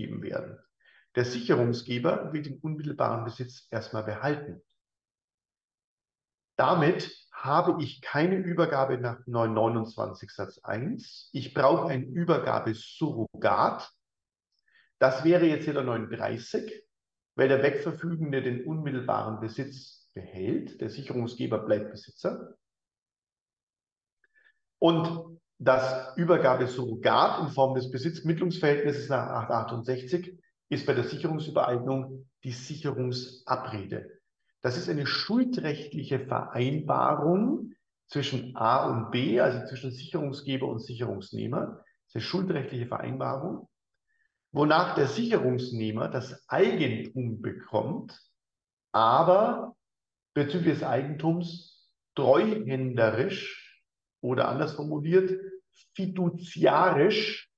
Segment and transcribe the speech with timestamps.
[0.00, 0.58] abgegeben werden.
[1.16, 4.62] Der Sicherungsgeber will den unmittelbaren Besitz erstmal behalten.
[6.56, 11.30] Damit habe ich keine Übergabe nach 929 Satz 1.
[11.32, 13.90] Ich brauche ein Übergabesurrogat.
[14.98, 16.84] Das wäre jetzt hier der 39,
[17.34, 20.80] weil der Wegverfügende den unmittelbaren Besitz behält.
[20.80, 22.56] Der Sicherungsgeber bleibt Besitzer.
[24.78, 30.38] Und das Übergabesurrogat in Form des Besitzmittlungsverhältnisses nach 868
[30.70, 34.08] ist bei der Sicherungsübereignung die Sicherungsabrede.
[34.62, 37.72] Das ist eine schuldrechtliche Vereinbarung
[38.08, 41.66] zwischen A und B, also zwischen Sicherungsgeber und Sicherungsnehmer.
[41.66, 43.68] Das ist eine schuldrechtliche Vereinbarung,
[44.52, 48.18] wonach der Sicherungsnehmer das Eigentum bekommt,
[48.92, 49.76] aber
[50.32, 53.84] bezüglich des Eigentums treuhänderisch
[54.22, 55.49] oder anders formuliert
[55.94, 57.50] fiduziarisch,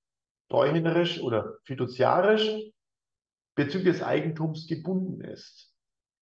[0.49, 2.73] treuhänderisch oder fiduziarisch
[3.55, 5.73] bezüglich des Eigentums gebunden ist.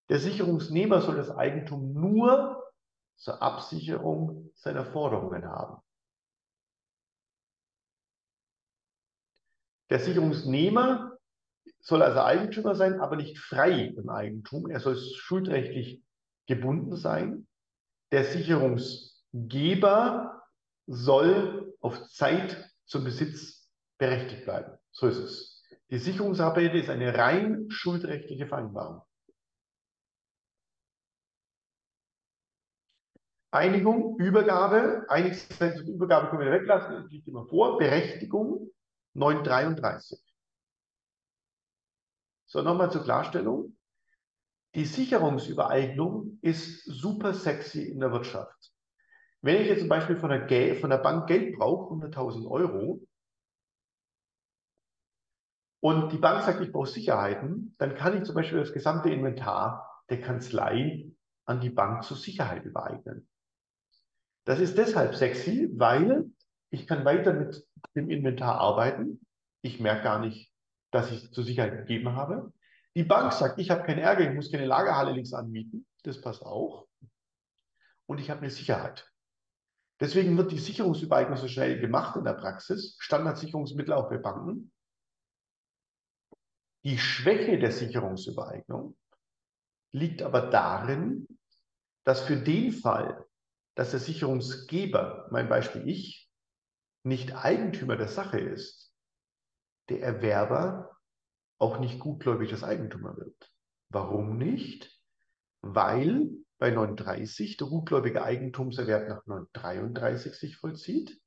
[0.08, 2.62] Der Sicherungsnehmer soll das Eigentum nur
[3.16, 5.82] zur Absicherung seiner Forderungen haben.
[9.90, 11.16] Der Sicherungsnehmer
[11.80, 14.70] soll also Eigentümer sein, aber nicht frei im Eigentum.
[14.70, 16.02] Er soll schuldrechtlich
[16.46, 17.46] gebunden sein.
[18.12, 20.39] Der Sicherungsgeber
[20.92, 24.76] soll auf Zeit zum Besitz berechtigt bleiben.
[24.90, 25.62] So ist es.
[25.90, 29.02] Die Sicherungsarbeit ist eine rein schuldrechtliche Vereinbarung.
[33.52, 37.78] Einigung, Übergabe, Einigkeit zur Übergabe können wir weglassen, das liegt immer vor.
[37.78, 38.70] Berechtigung
[39.14, 40.20] 933.
[42.46, 43.76] So, nochmal zur Klarstellung.
[44.74, 48.69] Die Sicherungsübereignung ist super sexy in der Wirtschaft.
[49.42, 53.00] Wenn ich jetzt zum Beispiel von der, von der Bank Geld brauche, 100.000 Euro,
[55.82, 60.04] und die Bank sagt, ich brauche Sicherheiten, dann kann ich zum Beispiel das gesamte Inventar
[60.10, 61.10] der Kanzlei
[61.46, 63.26] an die Bank zur Sicherheit übereignen.
[64.44, 66.26] Das ist deshalb sexy, weil
[66.70, 69.24] ich kann weiter mit dem Inventar arbeiten.
[69.62, 70.52] Ich merke gar nicht,
[70.90, 72.52] dass ich zur Sicherheit gegeben habe.
[72.94, 75.86] Die Bank sagt, ich habe keinen Ärger, ich muss keine Lagerhalle links anmieten.
[76.02, 76.88] Das passt auch.
[78.06, 79.09] Und ich habe eine Sicherheit.
[80.00, 82.96] Deswegen wird die Sicherungsübereignung so schnell gemacht in der Praxis.
[82.98, 84.72] Standardsicherungsmittel auch bei Banken.
[86.84, 88.96] Die Schwäche der Sicherungsübereignung
[89.92, 91.26] liegt aber darin,
[92.04, 93.26] dass für den Fall,
[93.74, 96.30] dass der Sicherungsgeber, mein Beispiel ich,
[97.02, 98.94] nicht Eigentümer der Sache ist,
[99.90, 100.96] der Erwerber
[101.58, 103.52] auch nicht gutgläubig das Eigentümer wird.
[103.90, 104.98] Warum nicht?
[105.60, 111.18] Weil bei 39 der gutgläubige Eigentumserwerb nach 933 sich vollzieht.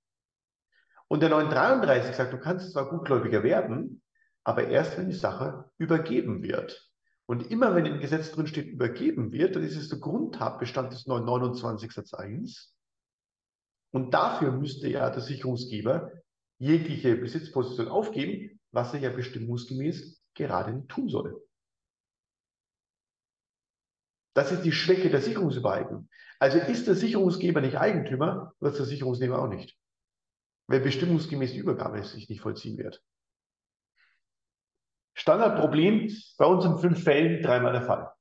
[1.07, 4.03] Und der 933 sagt, du kannst zwar gutgläubiger werden,
[4.43, 6.89] aber erst wenn die Sache übergeben wird.
[7.25, 11.07] Und immer wenn im Gesetz drin steht, übergeben wird, dann ist es der Grundtatbestand des
[11.07, 12.75] 929 Satz 1.
[13.91, 16.11] Und dafür müsste ja der Sicherungsgeber
[16.59, 21.41] jegliche Besitzposition aufgeben, was er ja bestimmungsgemäß gerade tun soll.
[24.33, 26.09] Das ist die Schwäche der Sicherungsübereignung.
[26.39, 29.77] Also ist der Sicherungsgeber nicht Eigentümer, wird der Sicherungsnehmer auch nicht.
[30.67, 33.03] Weil bestimmungsgemäß die Übergabe sich nicht vollziehen wird.
[35.15, 38.11] Standardproblem bei uns in fünf Fällen dreimal der Fall.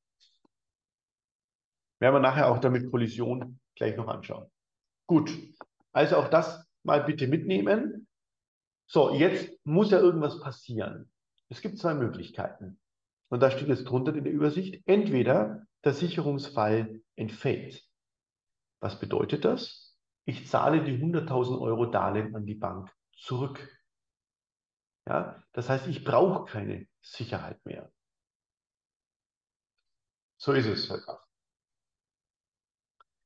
[2.01, 4.51] Werden wir nachher auch damit Kollision gleich noch anschauen.
[5.07, 5.33] Gut,
[5.93, 8.07] also auch das mal bitte mitnehmen.
[8.87, 11.11] So, jetzt muss ja irgendwas passieren.
[11.49, 12.79] Es gibt zwei Möglichkeiten.
[13.31, 14.83] Und da steht jetzt drunter in der Übersicht.
[14.87, 17.83] Entweder der Sicherungsfall entfällt.
[18.81, 19.97] Was bedeutet das?
[20.25, 23.69] Ich zahle die 100.000 Euro Darlehen an die Bank zurück.
[25.07, 27.93] Ja, das heißt, ich brauche keine Sicherheit mehr.
[30.39, 30.93] So ist es.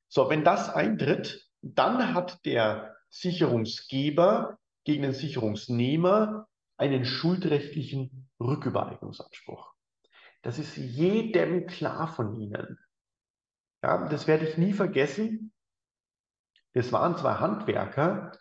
[0.08, 9.75] So, wenn das eintritt, dann hat der Sicherungsgeber gegen den Sicherungsnehmer einen schuldrechtlichen Rückübereignungsanspruch.
[10.42, 12.78] Das ist jedem klar von Ihnen.
[13.82, 15.52] Ja, das werde ich nie vergessen.
[16.72, 18.32] Es waren zwei Handwerker,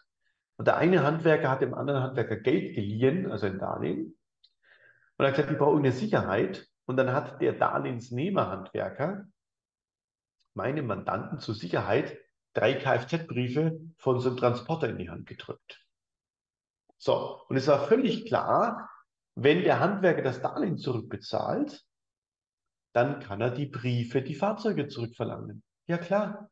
[0.57, 4.18] und der eine Handwerker hat dem anderen Handwerker Geld geliehen, also ein Darlehen.
[5.18, 6.68] Und er hat gesagt, ich brauche eine Sicherheit.
[6.86, 9.25] Und dann hat der Darlehensnehmer-Handwerker
[10.53, 12.18] meinem Mandanten zur Sicherheit
[12.53, 15.86] drei Kfz-Briefe von so einem Transporter in die Hand gedrückt.
[16.98, 18.89] So, und es war völlig klar,
[19.36, 21.86] wenn der Handwerker das Darlehen zurückbezahlt,
[22.94, 25.64] dann kann er die Briefe, die Fahrzeuge zurückverlangen.
[25.88, 26.50] Ja klar,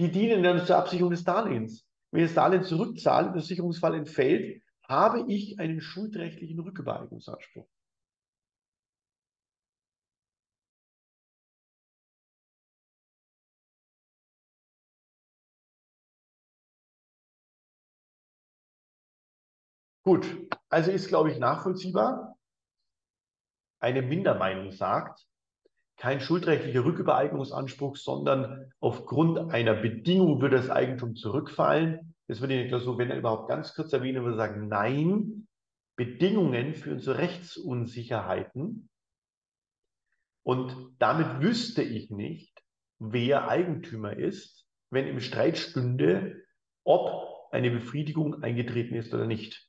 [0.00, 1.86] die dienen dann zur Absicherung des Darlehens.
[2.12, 7.68] Wenn ich das Darlehen zurückzahle, der Sicherungsfall entfällt, habe ich einen schuldrechtlichen Rückübereignungsanspruch.
[20.02, 20.26] Gut,
[20.68, 22.36] also ist, glaube ich, nachvollziehbar.
[23.80, 25.26] Eine Mindermeinung sagt,
[25.96, 32.14] kein schuldrechtlicher Rückübereignungsanspruch, sondern aufgrund einer Bedingung würde das Eigentum zurückfallen.
[32.28, 35.48] Das würde ich so, wenn er überhaupt ganz kurz erwähnen, würde sagen, nein,
[35.96, 38.88] Bedingungen führen zu Rechtsunsicherheiten.
[40.44, 42.62] Und damit wüsste ich nicht,
[42.98, 46.44] wer Eigentümer ist, wenn im Streit stünde,
[46.84, 49.67] ob eine Befriedigung eingetreten ist oder nicht.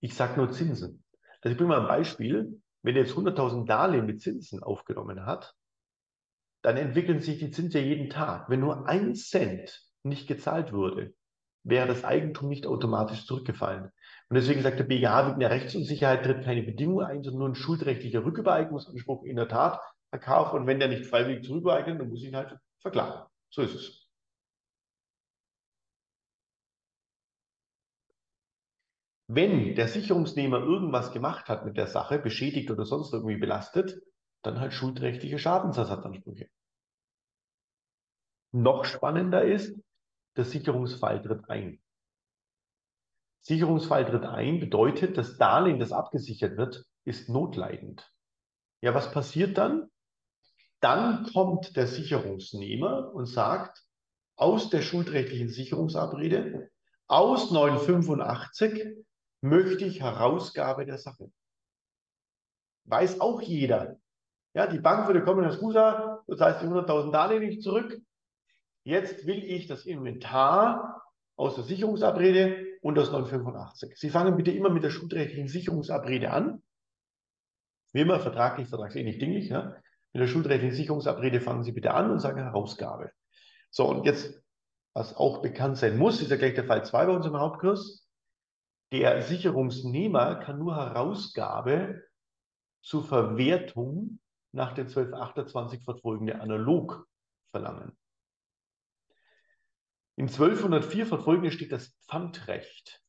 [0.00, 1.04] Ich sage nur Zinsen.
[1.42, 2.60] Also ich bringe mal ein Beispiel.
[2.82, 5.54] Wenn er jetzt 100.000 Darlehen mit Zinsen aufgenommen hat,
[6.62, 8.48] dann entwickeln sich die Zinsen ja jeden Tag.
[8.48, 11.12] Wenn nur ein Cent nicht gezahlt wurde,
[11.62, 13.90] wäre das Eigentum nicht automatisch zurückgefallen.
[14.28, 17.54] Und deswegen sagt der BGH, wegen der Rechtsunsicherheit tritt keine Bedingung ein, sondern nur ein
[17.54, 20.52] schuldrechtlicher Rückübereignungsanspruch in der Tat Verkauf.
[20.54, 23.28] Und wenn der nicht freiwillig zurückeignet, dann muss ich ihn halt verklagen.
[23.50, 23.99] So ist es.
[29.32, 34.02] Wenn der Sicherungsnehmer irgendwas gemacht hat mit der Sache, beschädigt oder sonst irgendwie belastet,
[34.42, 36.48] dann halt schuldrechtliche Schadensersatzansprüche.
[38.50, 39.78] Noch spannender ist,
[40.36, 41.80] der Sicherungsfall tritt ein.
[43.42, 48.12] Sicherungsfall tritt ein bedeutet, das Darlehen, das abgesichert wird, ist notleidend.
[48.80, 49.92] Ja, was passiert dann?
[50.80, 53.84] Dann kommt der Sicherungsnehmer und sagt,
[54.34, 56.68] aus der schuldrechtlichen Sicherungsabrede,
[57.06, 59.06] aus 985
[59.40, 61.30] möchte ich Herausgabe der Sache.
[62.84, 63.96] Weiß auch jeder.
[64.54, 68.00] Ja, die Bank würde kommen als Scusa, das heißt die 100.000 Darlehen nicht zurück.
[68.82, 71.02] Jetzt will ich das Inventar
[71.36, 73.96] aus der Sicherungsabrede und aus 985.
[73.96, 76.62] Sie fangen bitte immer mit der schuldrechtlichen Sicherungsabrede an.
[77.92, 79.48] Wie immer, vertraglich, vertragsähnlich, dinglich.
[79.48, 79.76] Ja?
[80.12, 83.12] Mit der schuldrechtlichen Sicherungsabrede fangen Sie bitte an und sagen Herausgabe.
[83.70, 84.42] So, und jetzt,
[84.94, 88.09] was auch bekannt sein muss, ist ja gleich der Fall 2 bei unserem Hauptkurs.
[88.92, 92.02] Der Sicherungsnehmer kann nur Herausgabe
[92.82, 94.20] zur Verwertung
[94.52, 97.06] nach den 1228 fortfolgende analog
[97.50, 97.96] verlangen.
[100.16, 103.00] In 1204 fortfolgende steht das Pfandrecht.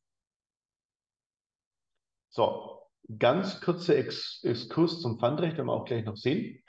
[2.30, 2.88] So,
[3.18, 6.62] ganz kurzer Exkurs zum Pfandrecht, werden wir auch gleich noch sehen.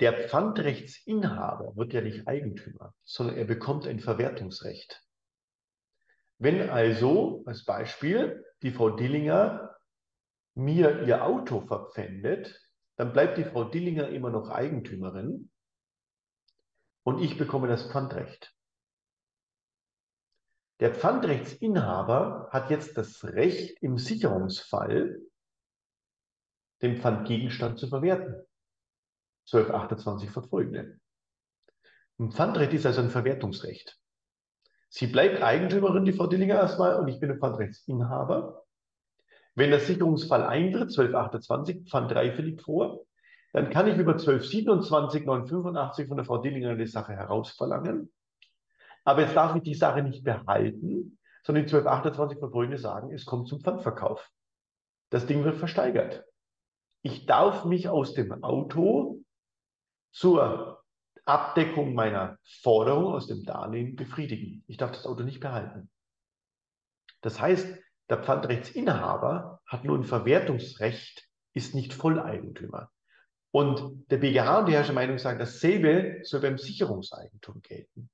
[0.00, 5.05] Der Pfandrechtsinhaber wird ja nicht Eigentümer, sondern er bekommt ein Verwertungsrecht.
[6.38, 9.76] Wenn also, als Beispiel, die Frau Dillinger
[10.54, 12.62] mir ihr Auto verpfändet,
[12.96, 15.50] dann bleibt die Frau Dillinger immer noch Eigentümerin
[17.04, 18.54] und ich bekomme das Pfandrecht.
[20.80, 25.20] Der Pfandrechtsinhaber hat jetzt das Recht, im Sicherungsfall
[26.82, 28.46] den Pfandgegenstand zu verwerten.
[29.46, 31.00] 1228 fortfolgende.
[32.18, 33.98] Ein Pfandrecht ist also ein Verwertungsrecht.
[34.96, 38.64] Sie bleibt Eigentümerin, die Frau Dillinger erstmal, und ich bin ein Pfandrechtsinhaber.
[39.54, 43.04] Wenn der Sicherungsfall eintritt, 1228, Pfand 3 liegt vor,
[43.52, 48.10] dann kann ich über 1227, 985 von der Frau Dillinger die Sache herausverlangen.
[49.04, 53.48] Aber jetzt darf ich die Sache nicht behalten, sondern die 1228 verfolgende sagen, es kommt
[53.48, 54.30] zum Pfandverkauf.
[55.10, 56.24] Das Ding wird versteigert.
[57.02, 59.20] Ich darf mich aus dem Auto
[60.10, 60.75] zur
[61.26, 64.64] Abdeckung meiner Forderung aus dem Darlehen befriedigen.
[64.68, 65.90] Ich darf das Auto nicht behalten.
[67.20, 67.78] Das heißt,
[68.08, 72.90] der Pfandrechtsinhaber hat nur ein Verwertungsrecht, ist nicht Volleigentümer.
[73.50, 78.10] Und der BGH und die Herrscher Meinung sagen, dasselbe soll beim Sicherungseigentum gelten.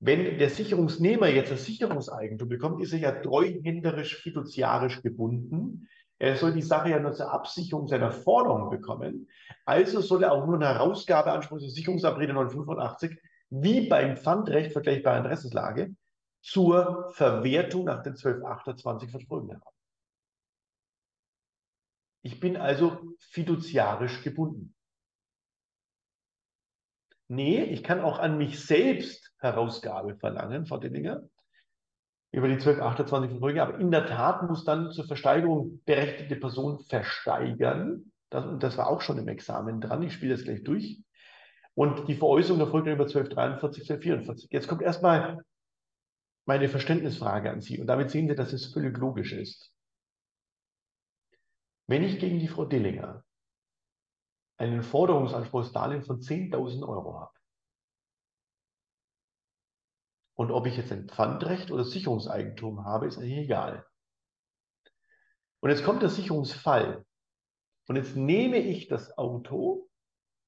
[0.00, 5.88] Wenn der Sicherungsnehmer jetzt das Sicherungseigentum bekommt, ist er ja treuhänderisch fiduziarisch gebunden.
[6.18, 9.28] Er soll die Sache ja nur zur Absicherung seiner Forderung bekommen.
[9.64, 13.18] Also soll er auch nur eine Herausgabeanspruch zur Sicherungsabrede 985
[13.50, 15.94] wie beim Pfandrecht vergleichbare Interessenslage
[16.40, 19.76] zur Verwertung nach den 1228 Verfolgenden haben.
[22.22, 24.74] Ich bin also fiduziarisch gebunden.
[27.28, 31.28] Nee, ich kann auch an mich selbst Herausgabe verlangen, Frau Dillinger
[32.34, 33.62] über die 1228 Verträge.
[33.62, 38.12] Aber in der Tat muss dann zur Versteigerung berechtigte Person versteigern.
[38.30, 40.02] Das, und das war auch schon im Examen dran.
[40.02, 41.00] Ich spiele das gleich durch.
[41.74, 44.50] Und die Veräußerung erfolgt dann über 1243, 1244.
[44.50, 45.44] Jetzt kommt erstmal
[46.46, 47.80] meine Verständnisfrage an Sie.
[47.80, 49.72] Und damit sehen Sie, dass es völlig logisch ist.
[51.86, 53.24] Wenn ich gegen die Frau Dillinger
[54.56, 57.32] einen Forderungsanspruch Darlehen von 10.000 Euro habe,
[60.36, 63.86] Und ob ich jetzt ein Pfandrecht oder Sicherungseigentum habe, ist eigentlich egal.
[65.60, 67.04] Und jetzt kommt der Sicherungsfall.
[67.86, 69.88] Und jetzt nehme ich das Auto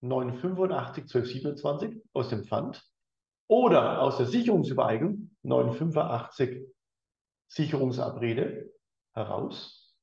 [0.00, 2.85] 985 1227 aus dem Pfand
[3.49, 6.66] oder aus der Sicherungsübereignung 985
[7.49, 8.73] Sicherungsabrede
[9.14, 9.95] heraus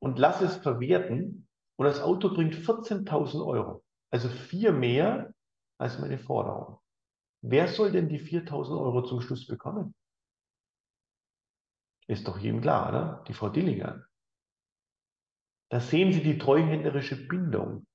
[0.00, 5.32] und lasse es verwerten und das Auto bringt 14.000 Euro, also vier mehr
[5.78, 6.78] als meine Forderung.
[7.46, 9.94] Wer soll denn die 4.000 Euro zum Schluss bekommen?
[12.06, 13.24] Ist doch jedem klar, oder?
[13.28, 14.02] Die Frau Dillinger.
[15.68, 17.86] Da sehen Sie die treuhänderische Bindung.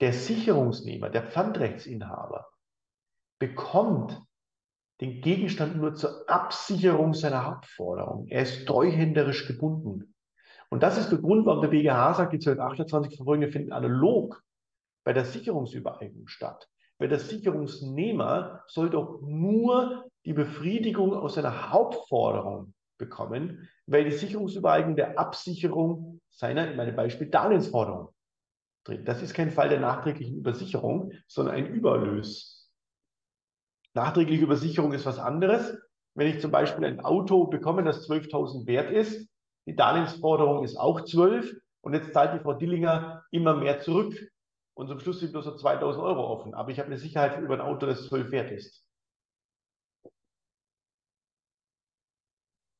[0.00, 2.50] Der Sicherungsnehmer, der Pfandrechtsinhaber,
[3.38, 4.20] bekommt
[5.00, 8.26] den Gegenstand nur zur Absicherung seiner Hauptforderung.
[8.26, 10.16] Er ist treuhänderisch gebunden.
[10.68, 14.42] Und das ist der Grund, warum der BGH sagt, die 1228 Verfolgende finden analog
[15.04, 16.68] bei der Sicherungsübereignung statt.
[17.00, 25.00] Weil der Sicherungsnehmer soll doch nur die Befriedigung aus seiner Hauptforderung bekommen, weil die Sicherungsübereignung
[25.16, 28.10] Absicherung seiner, in meinem Beispiel, Darlehensforderung
[28.84, 29.08] trägt.
[29.08, 32.70] Das ist kein Fall der nachträglichen Übersicherung, sondern ein Überlös.
[33.94, 35.78] Nachträgliche Übersicherung ist was anderes.
[36.14, 39.26] Wenn ich zum Beispiel ein Auto bekomme, das 12.000 wert ist,
[39.66, 44.14] die Darlehensforderung ist auch 12 und jetzt zahlt die Frau Dillinger immer mehr zurück.
[44.74, 46.54] Und zum Schluss sind bloß so 2000 Euro offen.
[46.54, 48.86] Aber ich habe eine Sicherheit über ein Auto, das 12 wert ist.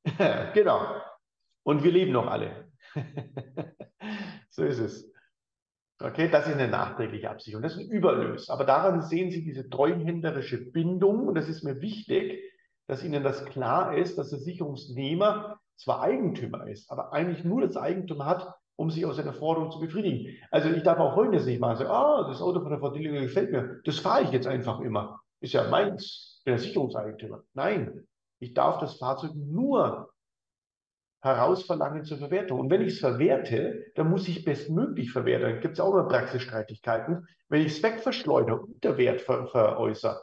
[0.54, 1.00] genau.
[1.62, 2.72] Und wir leben noch alle.
[4.50, 5.10] so ist es.
[6.02, 7.62] Okay, das ist eine nachträgliche Absicherung.
[7.62, 8.48] Das ist ein Überlös.
[8.48, 11.28] Aber daran sehen Sie diese treuhänderische Bindung.
[11.28, 12.42] Und das ist mir wichtig,
[12.86, 17.76] dass Ihnen das klar ist, dass der Sicherungsnehmer zwar Eigentümer ist, aber eigentlich nur das
[17.76, 20.38] Eigentum hat, um sich aus seiner Forderung zu befriedigen.
[20.50, 21.76] Also ich darf auch Folgendes nicht machen.
[21.76, 23.82] Sagen, ah, das Auto von der Frau Dillinger gefällt mir.
[23.84, 25.20] Das fahre ich jetzt einfach immer.
[25.40, 26.40] Ist ja meins.
[26.46, 27.42] Bin der Sicherungseigentümer.
[27.52, 28.06] Nein,
[28.38, 30.10] ich darf das Fahrzeug nur
[31.20, 32.58] herausverlangen zur Verwertung.
[32.58, 35.50] Und wenn ich es verwerte, dann muss ich bestmöglich verwerten.
[35.50, 37.28] Dann gibt es auch immer Praxisstreitigkeiten.
[37.50, 40.22] Wenn ich es wegverschleudere, unter Wert ver veräußere,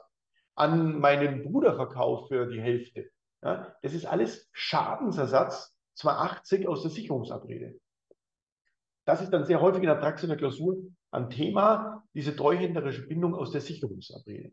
[0.56, 3.12] an meinen Bruder verkaufe für die Hälfte,
[3.44, 7.80] ja, das ist alles Schadensersatz 280 aus der Sicherungsabrede.
[9.08, 10.76] Das ist dann sehr häufig in der Praxis in der Klausur
[11.12, 14.52] ein Thema, diese treuhänderische Bindung aus der Sicherungsabrede.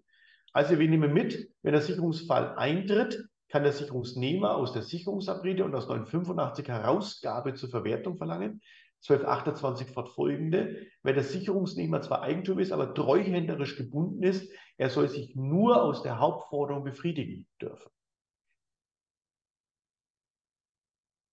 [0.52, 5.74] Also wir nehmen mit, wenn der Sicherungsfall eintritt, kann der Sicherungsnehmer aus der Sicherungsabrede und
[5.74, 8.62] aus 985 Herausgabe zur Verwertung verlangen.
[9.02, 15.34] 1228 fortfolgende, weil der Sicherungsnehmer zwar Eigentum ist, aber treuhänderisch gebunden ist, er soll sich
[15.34, 17.90] nur aus der Hauptforderung befriedigen dürfen.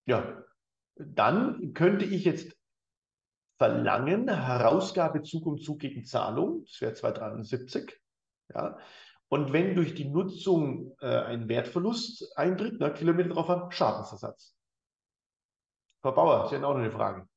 [0.08, 0.44] Ja,
[0.96, 2.61] dann könnte ich jetzt
[3.62, 7.96] verlangen, Herausgabe Zug um Zug gegen Zahlung, das wäre 273.
[8.56, 8.76] Ja.
[9.30, 14.56] Und wenn durch die Nutzung äh, ein Wertverlust eintritt, ne, Kilometer drauf an, Schadensersatz.
[16.02, 17.28] Frau Bauer, Sie haben auch noch eine Frage.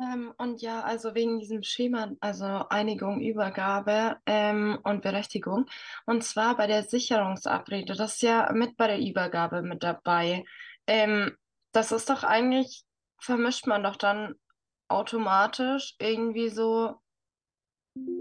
[0.00, 5.66] Ähm, und ja, also wegen diesem Schema, also Einigung, Übergabe ähm, und Berechtigung.
[6.06, 10.44] Und zwar bei der Sicherungsabrede, das ist ja mit bei der Übergabe mit dabei.
[10.86, 11.36] Ähm,
[11.72, 12.84] das ist doch eigentlich,
[13.18, 14.36] vermischt man doch dann
[14.92, 17.00] automatisch irgendwie so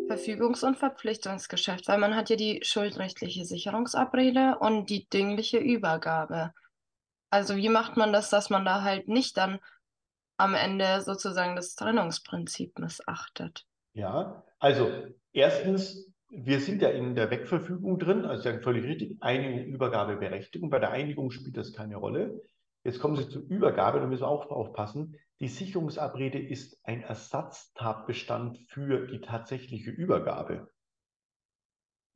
[0.08, 6.54] Verfügungs- und Verpflichtungsgeschäft, weil man hat ja die schuldrechtliche Sicherungsabrede und die dingliche Übergabe.
[7.30, 9.60] Also wie macht man das, dass man da halt nicht dann
[10.38, 13.66] am Ende sozusagen das Trennungsprinzip missachtet?
[13.94, 14.92] Ja, also
[15.32, 20.70] erstens, wir sind ja in der Wegverfügung drin, also ja völlig richtig, Einigung, Übergabe, Berechtigung.
[20.70, 22.42] Bei der Einigung spielt das keine Rolle.
[22.84, 25.16] Jetzt kommen Sie zur Übergabe, da müssen wir auch aufpassen.
[25.40, 30.70] Die Sicherungsabrede ist ein Ersatztatbestand für die tatsächliche Übergabe.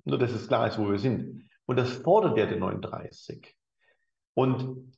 [0.04, 1.50] Nur, dass es klar ist, wo wir sind.
[1.66, 3.56] Und das fordert der 39.
[4.34, 4.96] Und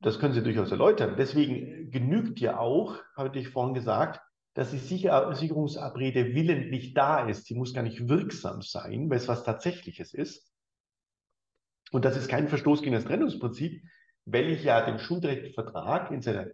[0.00, 1.16] das können Sie durchaus erläutern.
[1.16, 4.20] Deswegen genügt ja auch, habe ich vorhin gesagt,
[4.54, 7.46] dass die Sicherungsabrede willentlich da ist.
[7.46, 10.52] Sie muss gar nicht wirksam sein, weil es was Tatsächliches ist.
[11.92, 13.82] Und das ist kein Verstoß gegen das Trennungsprinzip,
[14.30, 16.48] weil ich ja den Schuldrechtsvertrag in seiner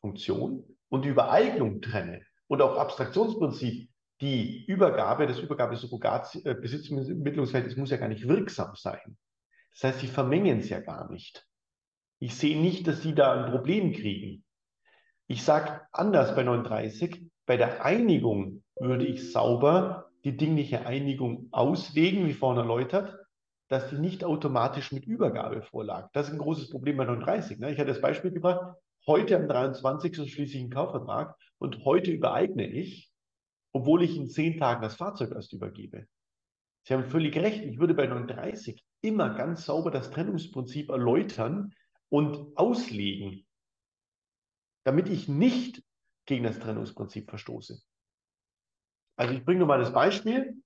[0.00, 3.88] Funktion und die Übereignung trenne und auch Abstraktionsprinzip,
[4.20, 9.16] die Übergabe, das Übergabe-Besitzmittlungsverhältnis muss ja gar nicht wirksam sein.
[9.72, 11.46] Das heißt, sie vermengen es ja gar nicht.
[12.18, 14.44] Ich sehe nicht, dass sie da ein Problem kriegen.
[15.26, 22.26] Ich sage anders bei 39, bei der Einigung würde ich sauber die dingliche Einigung auslegen,
[22.26, 23.19] wie vorhin erläutert,
[23.70, 26.10] dass die nicht automatisch mit Übergabe vorlag.
[26.12, 27.60] Das ist ein großes Problem bei 39.
[27.60, 27.70] Ne?
[27.70, 30.16] Ich hatte das Beispiel gebracht, heute am 23.
[30.28, 33.12] schließe ich einen Kaufvertrag und heute übereigne ich,
[33.72, 36.08] obwohl ich in zehn Tagen das Fahrzeug erst übergebe.
[36.82, 41.72] Sie haben völlig recht, ich würde bei 39 immer ganz sauber das Trennungsprinzip erläutern
[42.08, 43.46] und auslegen,
[44.84, 45.84] damit ich nicht
[46.26, 47.80] gegen das Trennungsprinzip verstoße.
[49.16, 50.60] Also ich bringe nur mal das Beispiel.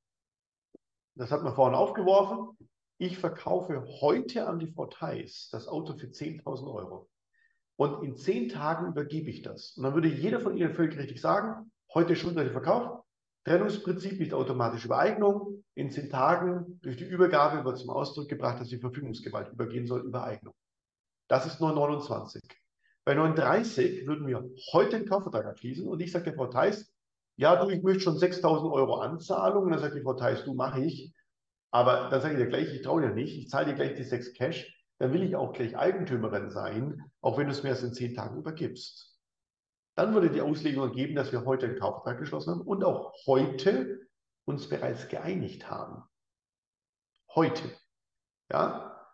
[1.16, 2.56] Das hat man vorhin aufgeworfen.
[2.98, 7.08] Ich verkaufe heute an die Frau Theis das Auto für 10.000 Euro.
[7.76, 9.76] Und in zehn Tagen übergebe ich das.
[9.76, 13.04] Und dann würde jeder von Ihnen völlig richtig sagen, heute schuldrechtlich verkauft,
[13.44, 15.64] Trennungsprinzip nicht automatisch Übereignung.
[15.74, 20.02] In zehn Tagen durch die Übergabe wird zum Ausdruck gebracht, dass die Verfügungsgewalt übergehen soll,
[20.02, 20.54] Übereignung.
[21.28, 22.42] Das ist 929.
[23.04, 26.90] Bei 39 würden wir heute einen Kaufvertrag abschließen und ich sage der Frau Theis,
[27.36, 29.64] ja, du, ich möchte schon 6.000 Euro Anzahlung.
[29.64, 31.12] Und dann sagt die Frau Theis, du, mache ich.
[31.74, 34.04] Aber dann sage ich dir gleich, ich traue dir nicht, ich zahle dir gleich die
[34.04, 34.72] 6 Cash.
[34.98, 38.14] Dann will ich auch gleich Eigentümerin sein, auch wenn du es mir erst in 10
[38.14, 39.18] Tagen übergibst.
[39.96, 44.06] Dann würde die Auslegung ergeben, dass wir heute einen Kaufvertrag geschlossen haben und auch heute
[44.44, 46.04] uns bereits geeinigt haben.
[47.34, 47.64] Heute.
[48.52, 49.08] Ja,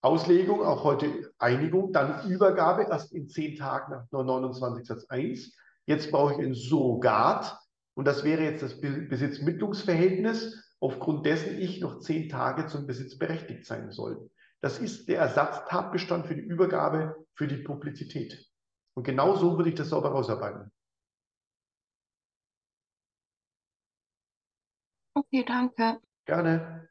[0.00, 5.52] Auslegung, auch heute Einigung, dann Übergabe erst in zehn Tagen nach 29 Satz 1.
[5.86, 7.58] Jetzt brauche ich ein Surrogat
[7.94, 13.64] und das wäre jetzt das Besitzmittlungsverhältnis, aufgrund dessen ich noch zehn Tage zum Besitz berechtigt
[13.64, 14.30] sein soll.
[14.60, 18.52] Das ist der Ersatztatbestand für die Übergabe für die Publizität.
[18.94, 20.70] Und genau so würde ich das sauber rausarbeiten.
[25.14, 26.00] Okay, danke.
[26.26, 26.90] Gerne.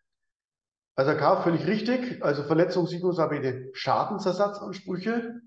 [0.96, 2.24] Also K, völlig richtig.
[2.24, 5.40] Also Verletzung, Sicherungsabwege, Schadensersatzansprüche.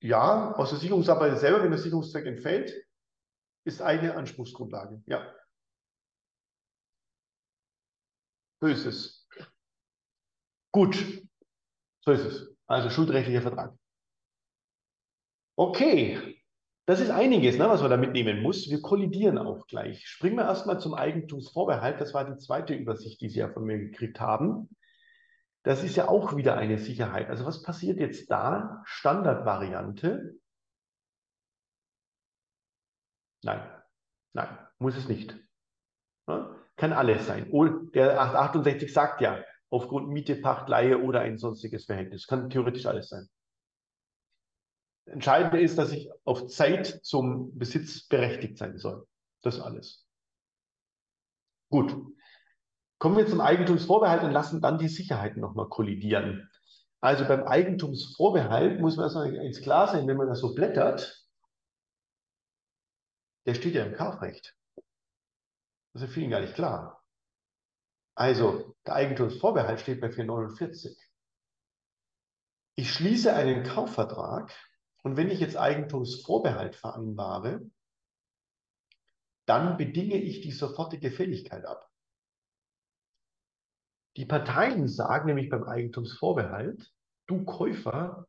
[0.00, 2.72] Ja, aus der Sicherungsarbeit selber, wenn der Sicherungszweck entfällt,
[3.66, 5.02] ist eine Anspruchsgrundlage.
[5.04, 5.35] Ja.
[8.60, 9.28] So ist es.
[10.72, 10.96] Gut.
[12.00, 12.56] So ist es.
[12.66, 13.76] Also schuldrechtlicher Vertrag.
[15.56, 16.42] Okay.
[16.88, 18.70] Das ist einiges, ne, was man da mitnehmen muss.
[18.70, 20.06] Wir kollidieren auch gleich.
[20.06, 22.00] Springen wir erstmal zum Eigentumsvorbehalt.
[22.00, 24.68] Das war die zweite Übersicht, die Sie ja von mir gekriegt haben.
[25.64, 27.28] Das ist ja auch wieder eine Sicherheit.
[27.28, 28.82] Also was passiert jetzt da?
[28.84, 30.36] Standardvariante.
[33.42, 33.68] Nein,
[34.32, 35.36] nein, muss es nicht.
[36.76, 37.50] Kann alles sein.
[37.94, 42.26] Der 868 sagt ja, aufgrund Miete, Pacht, Leihe oder ein sonstiges Verhältnis.
[42.26, 43.28] Kann theoretisch alles sein.
[45.06, 49.06] Entscheidend ist, dass ich auf Zeit zum Besitz berechtigt sein soll.
[49.42, 50.06] Das alles.
[51.70, 51.94] Gut.
[52.98, 56.50] Kommen wir zum Eigentumsvorbehalt und lassen dann die Sicherheiten nochmal kollidieren.
[57.00, 61.24] Also beim Eigentumsvorbehalt muss man erstmal ins klar sein, wenn man das so blättert,
[63.46, 64.56] der steht ja im Kaufrecht.
[65.96, 67.02] Das ist vielen gar nicht klar.
[68.14, 70.94] Also, der Eigentumsvorbehalt steht bei 449.
[72.74, 74.52] Ich schließe einen Kaufvertrag
[75.04, 77.62] und wenn ich jetzt Eigentumsvorbehalt vereinbare,
[79.46, 81.90] dann bedinge ich die sofortige Fälligkeit ab.
[84.18, 86.92] Die Parteien sagen nämlich beim Eigentumsvorbehalt,
[87.26, 88.28] du Käufer,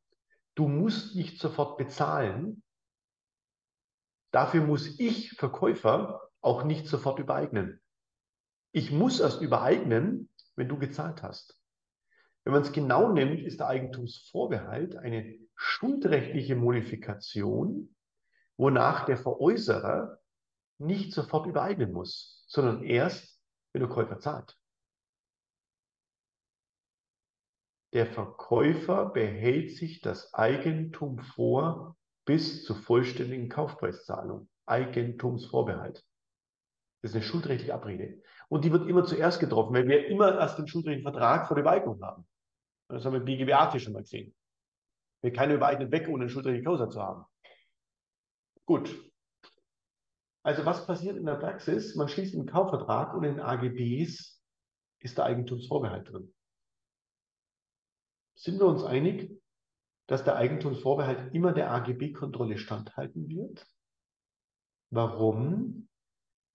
[0.55, 2.63] du musst nicht sofort bezahlen.
[4.31, 7.81] Dafür muss ich Verkäufer auch nicht sofort übereignen.
[8.71, 11.59] Ich muss erst übereignen, wenn du gezahlt hast.
[12.43, 17.93] Wenn man es genau nimmt, ist der Eigentumsvorbehalt eine schuldrechtliche Modifikation,
[18.55, 20.19] wonach der Veräußerer
[20.77, 23.41] nicht sofort übereignen muss, sondern erst,
[23.73, 24.57] wenn der Käufer zahlt.
[27.93, 34.49] Der Verkäufer behält sich das Eigentum vor bis zur vollständigen Kaufpreiszahlung.
[34.65, 36.05] Eigentumsvorbehalt.
[37.01, 38.21] Das ist eine schuldrechtliche Abrede.
[38.49, 41.63] Und die wird immer zuerst getroffen, weil wir immer erst den schuldrechtlichen Vertrag vor der
[41.63, 42.27] Übereignung haben.
[42.89, 44.33] Das haben wir im BGBAT schon mal gesehen.
[45.21, 47.25] Wir keine übereigneten weg, ohne eine schuldrechtliche Causa zu haben.
[48.65, 48.95] Gut.
[50.43, 51.95] Also was passiert in der Praxis?
[51.95, 54.41] Man schließt einen Kaufvertrag und in den AGBs
[54.99, 56.33] ist der Eigentumsvorbehalt drin.
[58.35, 59.31] Sind wir uns einig,
[60.07, 63.67] dass der Eigentumsvorbehalt immer der AGB-Kontrolle standhalten wird?
[64.89, 65.89] Warum?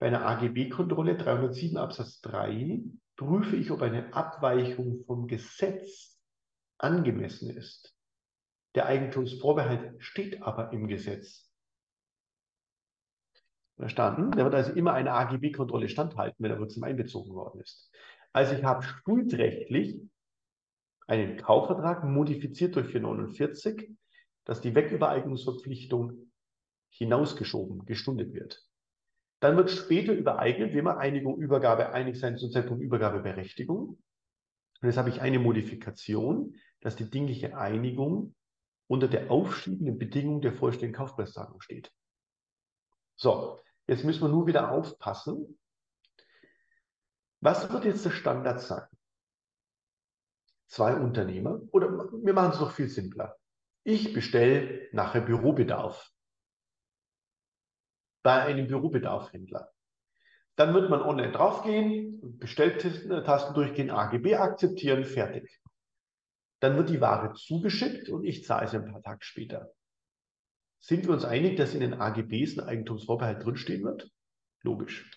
[0.02, 2.82] Bei einer AGB-Kontrolle 307 Absatz 3
[3.14, 6.20] prüfe ich, ob eine Abweichung vom Gesetz
[6.76, 7.96] angemessen ist.
[8.74, 11.48] Der Eigentumsvorbehalt steht aber im Gesetz.
[13.76, 14.32] Verstanden?
[14.32, 17.88] Der wird also immer einer AGB-Kontrolle standhalten, wenn er wirksam einbezogen worden ist.
[18.32, 20.02] Also ich habe schuldrechtlich
[21.06, 23.92] einen Kaufvertrag modifiziert durch 449,
[24.46, 26.32] dass die Wegübereignungsverpflichtung
[26.88, 28.66] hinausgeschoben, gestundet wird.
[29.42, 33.88] Dann wird später übereignet, wenn man Einigung, Übergabe, einig sein zum Zeitpunkt Übergabeberechtigung.
[33.88, 38.36] Und jetzt habe ich eine Modifikation, dass die dingliche Einigung
[38.86, 41.90] unter der aufschiebenden Bedingung der vollständigen Kaufpreiszahlung steht.
[43.16, 45.58] So, jetzt müssen wir nur wieder aufpassen.
[47.40, 48.86] Was wird jetzt der Standard sein?
[50.68, 53.36] Zwei Unternehmer oder wir machen es noch viel simpler.
[53.82, 56.12] Ich bestelle nachher Bürobedarf
[58.22, 59.70] bei einem Bürobedarfhändler.
[60.56, 65.60] Dann wird man online draufgehen, Bestelltasten durchgehen, AGB akzeptieren, fertig.
[66.60, 69.72] Dann wird die Ware zugeschickt und ich zahle sie ein paar Tage später.
[70.80, 74.10] Sind wir uns einig, dass in den AGBs ein Eigentumsvorbehalt drinstehen wird?
[74.62, 75.10] Logisch.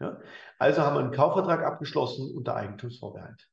[0.00, 0.20] Ja?
[0.58, 3.48] Also haben wir einen Kaufvertrag abgeschlossen unter Eigentumsvorbehalt.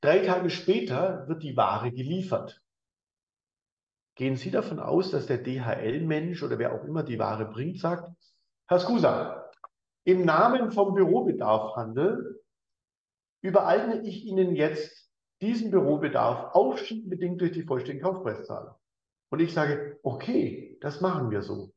[0.00, 2.60] Drei Tage später wird die Ware geliefert.
[4.14, 8.10] Gehen Sie davon aus, dass der DHL-Mensch oder wer auch immer die Ware bringt, sagt,
[8.68, 9.50] Herr Skusa,
[10.04, 12.40] im Namen vom Bürobedarfhandel
[13.42, 18.74] übereigne ich Ihnen jetzt diesen Bürobedarf aufschiebenbedingt durch die vollständige Kaufpreiszahlung.
[19.30, 21.72] Und ich sage, okay, das machen wir so.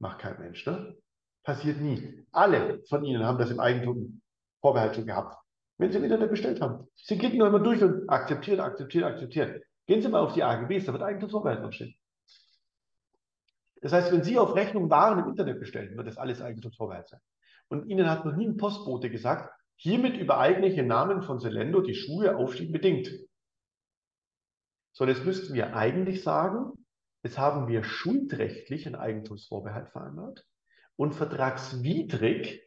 [0.00, 0.96] Macht kein Mensch, ne?
[1.44, 2.26] Passiert nie.
[2.32, 4.22] Alle von Ihnen haben das im Eigentum
[4.60, 5.36] Vorbehalt schon gehabt,
[5.78, 6.88] wenn Sie Internet bestellt haben.
[6.94, 9.60] Sie klicken nur immer durch und akzeptieren, akzeptieren, akzeptieren.
[9.86, 11.94] Gehen Sie mal auf die AGBs, da wird Eigentumsvorbehalt draufstehen.
[13.82, 17.20] Das heißt, wenn Sie auf Rechnung Waren im Internet bestellen, wird das alles Eigentumsvorbehalt sein.
[17.68, 21.82] Und Ihnen hat noch nie ein Postbote gesagt, hiermit übereigne ich im Namen von Zelendo
[21.82, 23.10] die Schuhe aufschieben bedingt.
[24.92, 26.86] Sondern jetzt müssten wir eigentlich sagen,
[27.22, 30.46] jetzt haben wir schuldrechtlich einen Eigentumsvorbehalt vereinbart
[30.96, 32.62] und vertragswidrig,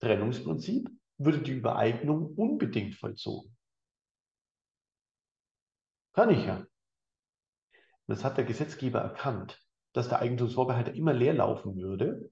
[0.00, 3.56] Trennungsprinzip, würde die Übereignung unbedingt vollzogen.
[6.12, 6.66] Kann ich ja.
[8.06, 9.60] Das hat der Gesetzgeber erkannt,
[9.92, 12.30] dass der Eigentumsvorbehalt immer leer laufen würde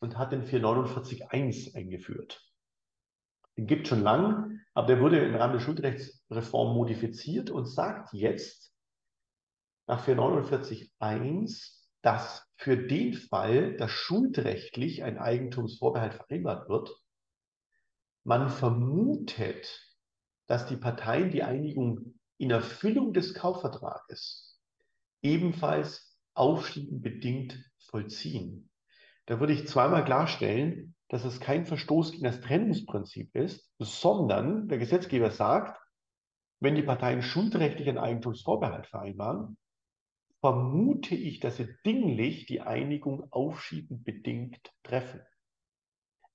[0.00, 2.42] und hat den 449.1 eingeführt.
[3.56, 8.74] Den gibt schon lang, aber der wurde im Rahmen der Schuldrechtsreform modifiziert und sagt jetzt
[9.86, 16.90] nach 449.1, dass für den Fall, dass schuldrechtlich ein Eigentumsvorbehalt vereinbart wird,
[18.24, 19.96] man vermutet,
[20.46, 24.58] dass die Parteien die Einigung in Erfüllung des Kaufvertrages
[25.20, 28.70] ebenfalls aufschieben bedingt vollziehen.
[29.26, 34.78] Da würde ich zweimal klarstellen, dass es kein Verstoß gegen das Trennungsprinzip ist, sondern der
[34.78, 35.78] Gesetzgeber sagt,
[36.60, 39.58] wenn die Parteien schuldrechtlich einen Eigentumsvorbehalt vereinbaren,
[40.40, 45.20] vermute ich, dass sie dinglich die Einigung aufschiebend bedingt treffen,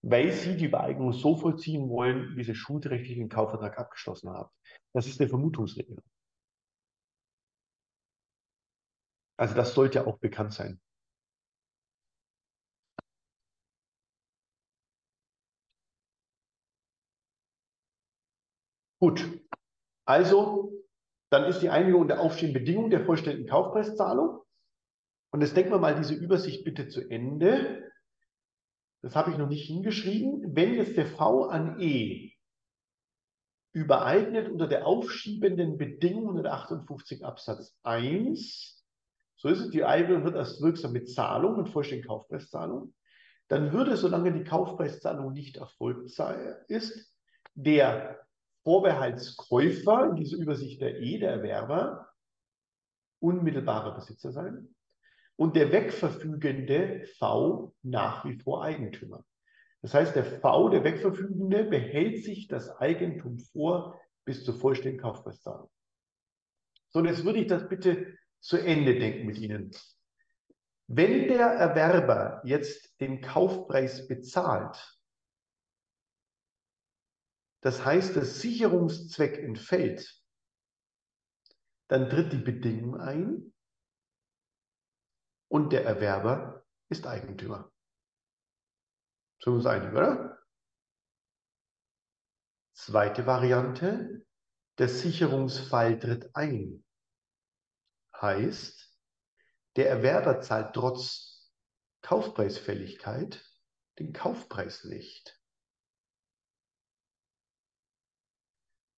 [0.08, 4.52] weil sie die Übereignung so vollziehen wollen, wie sie schuldrechtlich den Kaufvertrag abgeschlossen haben.
[4.94, 5.98] Das ist eine Vermutungsregel.
[9.38, 10.80] Also das sollte auch bekannt sein.
[19.00, 19.41] Gut,
[20.06, 20.72] also
[21.32, 24.41] dann ist die Einigung der aufstehenden Bedingung der vollständigen Kaufpreiszahlung.
[25.34, 27.91] Und jetzt denken wir mal diese Übersicht bitte zu Ende.
[29.06, 30.56] Das habe ich noch nicht hingeschrieben.
[30.56, 32.32] Wenn jetzt der V an E
[33.72, 38.84] übereignet unter der aufschiebenden Bedingung 158 Absatz 1,
[39.36, 42.96] so ist es, die Eignung wird erst wirksam mit Zahlung, mit vollständigen Kaufpreiszahlung,
[43.48, 47.15] dann würde, solange die Kaufpreiszahlung nicht erfolgt sei, ist,
[47.54, 48.26] der
[48.63, 52.08] Vorbehaltskäufer in dieser Übersicht der E, der Erwerber,
[53.20, 54.76] unmittelbarer Besitzer sein
[55.38, 59.26] und der wegverfügende V nach wie vor Eigentümer.
[59.82, 65.69] Das heißt, der V, der Wegverfügende, behält sich das Eigentum vor bis zur vollständigen Kaufpreiszahlung.
[66.89, 69.71] So, und jetzt würde ich das bitte zu Ende denken mit Ihnen.
[70.88, 74.98] Wenn der Erwerber jetzt den Kaufpreis bezahlt,
[77.62, 80.21] das heißt, der Sicherungszweck entfällt,
[81.88, 83.55] dann tritt die Bedingung ein
[85.47, 87.71] und der Erwerber ist Eigentümer.
[89.41, 90.39] Sind wir uns einig, oder?
[92.73, 94.25] Zweite Variante,
[94.77, 96.84] der Sicherungsfall tritt ein.
[98.21, 98.93] Heißt,
[99.75, 101.51] der Erwerber zahlt trotz
[102.01, 103.43] Kaufpreisfälligkeit
[103.99, 105.39] den Kaufpreis nicht.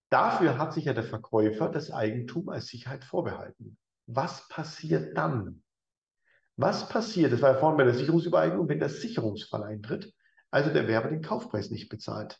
[0.09, 3.77] Dafür hat sich ja der Verkäufer das Eigentum als Sicherheit vorbehalten.
[4.05, 5.63] Was passiert dann?
[6.57, 10.13] Was passiert, das war ja vorhin bei der Sicherungsübereignung, wenn der Sicherungsfall eintritt?
[10.51, 12.39] also der Werber den Kaufpreis nicht bezahlt.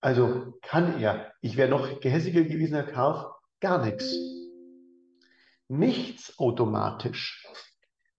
[0.00, 4.12] Also kann er, ich wäre noch gehässiger gewesen, Herr Karf, gar nichts.
[5.68, 7.46] Nichts automatisch.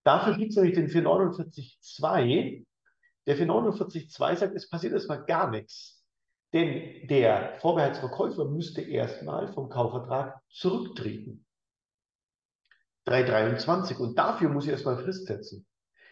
[0.03, 2.65] Dafür gibt es nämlich den 449.2.
[3.25, 6.03] Der 449.2 sagt, es passiert erstmal gar nichts.
[6.51, 11.45] Denn der Vorbehaltsverkäufer müsste erstmal vom Kaufvertrag zurücktreten.
[13.05, 13.97] 323.
[13.97, 15.65] Und dafür muss ich erstmal Frist setzen.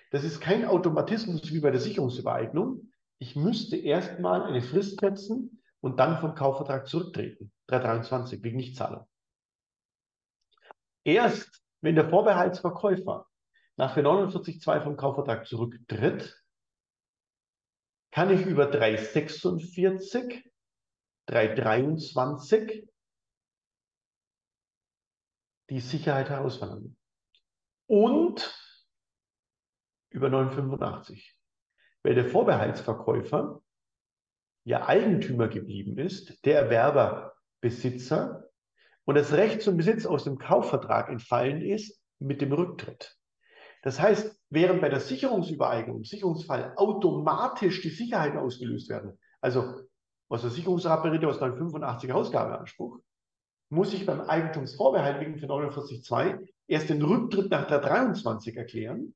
[0.10, 2.92] Das ist kein Automatismus wie bei der Sicherungsübereignung.
[3.20, 7.52] Ich müsste erstmal eine Frist setzen und dann vom Kaufvertrag zurücktreten.
[7.68, 9.08] 323 wegen Nichtzahlung.
[11.04, 13.28] Erst wenn der Vorbehaltsverkäufer
[13.78, 16.41] nach 449.2 vom Kaufvertrag zurücktritt,
[18.12, 20.44] kann ich über 346,
[21.28, 22.88] 323
[25.70, 26.98] die Sicherheit herausverlangen.
[27.88, 28.54] Und
[30.10, 31.38] über 985.
[32.04, 33.62] Weil der Vorbehaltsverkäufer
[34.66, 38.50] ja Eigentümer geblieben ist, der Erwerber Besitzer
[39.06, 43.18] und das Recht zum Besitz aus dem Kaufvertrag entfallen ist mit dem Rücktritt.
[43.82, 49.82] Das heißt, während bei der Sicherungsübereignung im Sicherungsfall automatisch die Sicherheiten ausgelöst werden, also
[50.30, 53.00] aus der Sicherungsrate aus 985 Ausgabeanspruch,
[53.70, 59.16] muss ich beim Eigentumsvorbehalt wegen 49.2 erst den Rücktritt nach der 23 erklären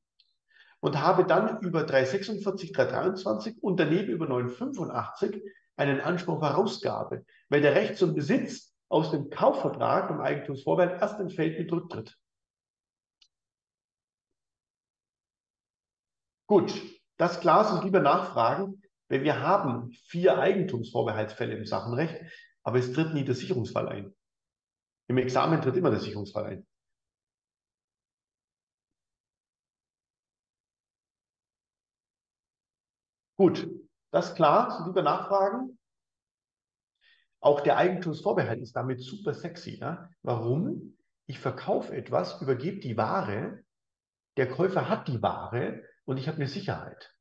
[0.79, 5.43] und habe dann über 346, 323 und daneben über 985
[5.77, 11.19] einen Anspruch auf Herausgabe, weil der Recht zum Besitz aus dem Kaufvertrag im Eigentumsvorbehalt erst
[11.19, 12.17] entfällt mit Rücktritt.
[16.47, 16.73] Gut,
[17.17, 22.21] das klar ist lieber nachfragen, weil wir haben vier Eigentumsvorbehaltsfälle im Sachenrecht,
[22.63, 24.15] aber es tritt nie der Sicherungsfall ein.
[25.07, 26.67] Im Examen tritt immer der Sicherungsfall ein.
[33.37, 33.67] Gut,
[34.11, 35.77] das klar, so lieber nachfragen.
[37.41, 39.77] Auch der Eigentumsvorbehalt ist damit super sexy.
[39.77, 40.09] Ja?
[40.23, 40.97] Warum?
[41.27, 43.63] Ich verkaufe etwas, übergebe die Ware,
[44.37, 47.13] der Käufer hat die Ware und ich habe eine Sicherheit.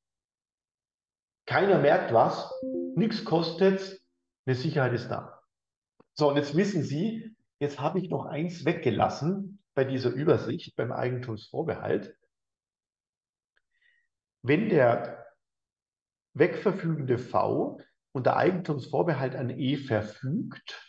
[1.46, 2.50] Keiner merkt was,
[2.94, 4.00] nichts kostet,
[4.46, 5.42] eine Sicherheit ist da.
[6.14, 10.92] So, und jetzt wissen Sie, jetzt habe ich noch eins weggelassen bei dieser Übersicht beim
[10.92, 12.16] Eigentumsvorbehalt.
[14.42, 15.26] Wenn der
[16.34, 17.80] wegverfügende V
[18.12, 20.82] unter Eigentumsvorbehalt an E verfügt,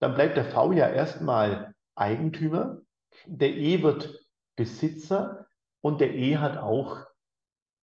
[0.00, 2.80] dann bleibt der V ja erstmal Eigentümer,
[3.26, 4.26] der E wird
[4.56, 5.48] Besitzer
[5.80, 7.07] und der E hat auch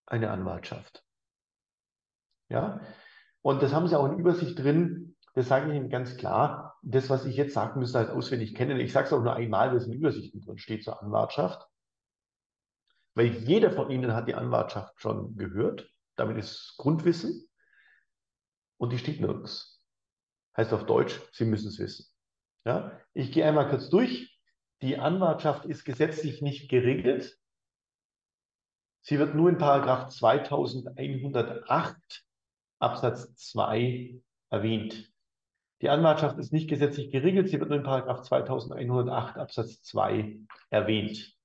[0.07, 1.03] eine Anwartschaft.
[2.49, 2.81] Ja,
[3.41, 5.15] und das haben Sie auch in Übersicht drin.
[5.33, 6.79] Das sage ich Ihnen ganz klar.
[6.81, 8.79] Das, was ich jetzt sage, müssen Sie halt auswendig kennen.
[8.79, 11.67] Ich sage es auch nur einmal, weil es in Übersichten drin steht zur Anwartschaft.
[13.13, 15.89] Weil jeder von Ihnen hat die Anwartschaft schon gehört.
[16.15, 17.47] Damit ist Grundwissen.
[18.77, 19.81] Und die steht nirgends.
[20.57, 22.05] Heißt auf Deutsch, Sie müssen es wissen.
[22.65, 22.99] Ja?
[23.13, 24.39] Ich gehe einmal kurz durch.
[24.81, 27.37] Die Anwartschaft ist gesetzlich nicht geregelt.
[29.07, 32.25] Sie wird nur in Paragraph 2108
[32.79, 35.13] Absatz 2 erwähnt.
[35.81, 40.39] Die Anwartschaft ist nicht gesetzlich geregelt, sie wird nur in Paragraph 2108 Absatz 2
[40.71, 41.37] erwähnt.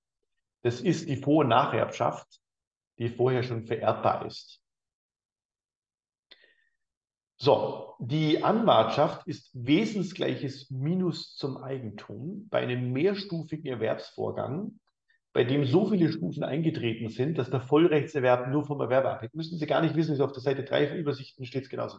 [0.62, 2.40] Das ist die Vor- und Nacherbschaft,
[2.98, 4.62] die vorher schon vererbbar ist.
[7.36, 14.80] So, die Anwartschaft ist wesensgleiches Minus zum Eigentum bei einem mehrstufigen Erwerbsvorgang
[15.32, 19.34] bei dem so viele Stufen eingetreten sind, dass der Vollrechtserwerb nur vom Erwerber abhängt.
[19.34, 21.98] Müssen Sie gar nicht wissen, wie auf der Seite 3 von Übersichten steht es genauso.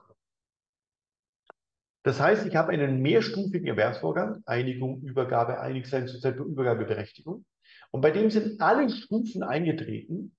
[2.04, 7.46] Das heißt, ich habe einen mehrstufigen Erwerbsvorgang, Einigung, Übergabe, Einigsein, Zuzeitpunkt, Übergabeberechtigung.
[7.92, 10.36] Und bei dem sind alle Stufen eingetreten,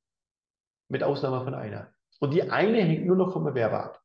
[0.88, 1.92] mit Ausnahme von einer.
[2.18, 4.02] Und die eine hängt nur noch vom Erwerber ab.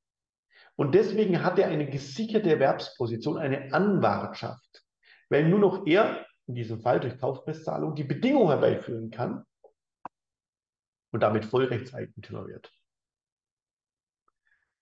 [0.75, 4.85] Und deswegen hat er eine gesicherte Erwerbsposition, eine Anwartschaft.
[5.29, 9.45] Weil nur noch er in diesem Fall durch Kaufpreiszahlung, die Bedingung herbeiführen kann
[11.11, 12.71] und damit Vollrechtseigentümer wird.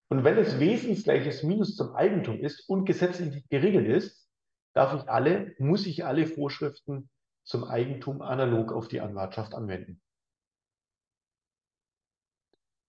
[0.09, 4.29] Und wenn es wesensgleiches Minus zum Eigentum ist und gesetzlich geregelt ist,
[4.73, 7.09] darf ich alle, muss ich alle Vorschriften
[7.43, 10.01] zum Eigentum analog auf die Anwartschaft anwenden.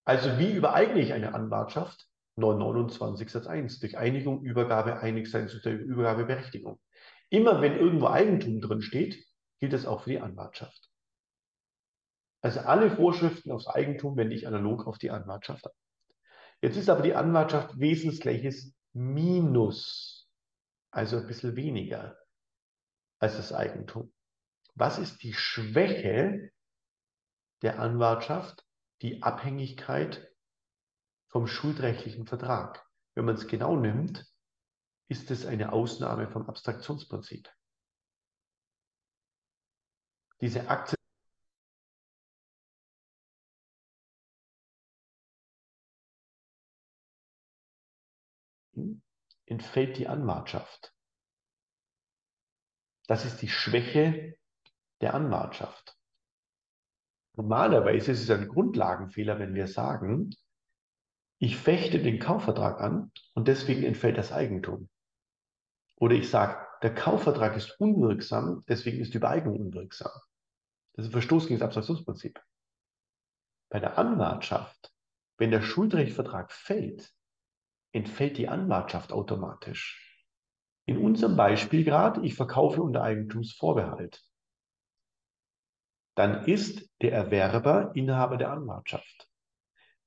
[0.04, 2.06] Also wie übereigne ich eine Anwartschaft?
[2.36, 6.78] 929 Satz 1 durch Einigung, Übergabe, Einigsein zu der Übergabeberechtigung.
[7.28, 9.24] Immer wenn irgendwo Eigentum drin steht,
[9.58, 10.90] gilt das auch für die Anwartschaft.
[12.42, 15.72] Also alle Vorschriften aufs Eigentum wende ich analog auf die Anwartschaft an.
[16.60, 20.28] Jetzt ist aber die Anwartschaft wesensgleiches Minus,
[20.90, 22.16] also ein bisschen weniger
[23.18, 24.12] als das Eigentum.
[24.74, 26.50] Was ist die Schwäche
[27.62, 28.64] der Anwartschaft?
[29.02, 30.32] Die Abhängigkeit
[31.28, 32.86] vom schuldrechtlichen Vertrag.
[33.14, 34.26] Wenn man es genau nimmt,
[35.08, 37.48] ist es eine Ausnahme vom Abstraktionsprinzip.
[40.40, 40.96] Diese eintreten,
[49.46, 50.92] entfällt die Anwartschaft.
[53.06, 54.36] Das ist die Schwäche
[55.00, 55.96] der Anwartschaft.
[57.36, 60.34] Normalerweise ist es ein Grundlagenfehler, wenn wir sagen,
[61.38, 64.88] ich fechte den Kaufvertrag an und deswegen entfällt das Eigentum.
[65.96, 70.12] Oder ich sage, der Kaufvertrag ist unwirksam, deswegen ist die Übereignung unwirksam.
[70.92, 72.40] Das ist ein Verstoß gegen das Abstraktionsprinzip.
[73.70, 74.92] Bei der Anwartschaft,
[75.38, 77.12] wenn der Schuldrechtvertrag fällt,
[77.92, 80.24] entfällt die Anwartschaft automatisch.
[80.84, 84.22] In unserem Beispiel gerade, ich verkaufe unter Eigentumsvorbehalt.
[86.14, 89.28] Dann ist der Erwerber Inhaber der Anwartschaft.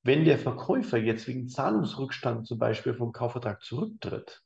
[0.02, 4.42] Wenn der Verkäufer jetzt wegen Zahlungsrückstand zum Beispiel vom Kaufvertrag zurücktritt,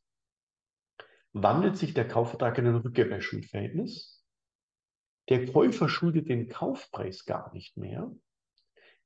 [1.33, 4.23] wandelt sich der Kaufvertrag in ein Rückgabeschuldverhältnis.
[5.29, 8.11] Der Käufer schuldet den Kaufpreis gar nicht mehr.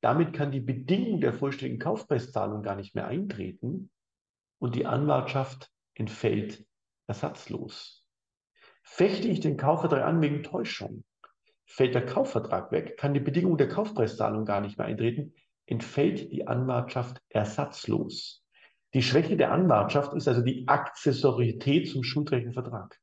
[0.01, 3.89] Damit kann die Bedingung der vollständigen Kaufpreiszahlung gar nicht mehr eintreten
[4.59, 6.65] und die Anwartschaft entfällt
[7.07, 8.05] ersatzlos.
[8.83, 11.03] Fechte ich den Kaufvertrag an wegen Täuschung,
[11.65, 15.33] fällt der Kaufvertrag weg, kann die Bedingung der Kaufpreiszahlung gar nicht mehr eintreten,
[15.65, 18.46] entfällt die Anwartschaft ersatzlos.
[18.97, 22.99] Die Schwäche der Anwartschaft ist also die Accessorität zum schuldrechtlichen Vertrag.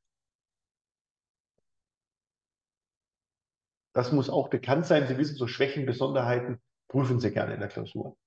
[3.93, 5.07] Das muss auch bekannt sein.
[5.07, 8.17] Sie wissen, so Schwächen, Besonderheiten prüfen Sie gerne in der Klausur.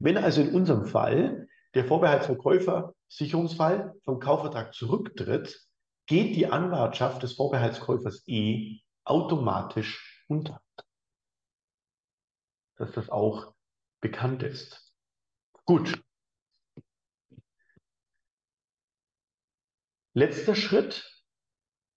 [0.00, 5.66] Wenn also in unserem Fall der Vorbehaltsverkäufer Sicherungsfall vom Kaufvertrag zurücktritt,
[6.04, 10.60] geht die Anwartschaft des Vorbehaltskäufers E automatisch unter.
[12.76, 13.54] Dass das auch
[14.02, 14.89] bekannt ist.
[15.64, 16.02] Gut.
[20.14, 21.06] Letzter Schritt.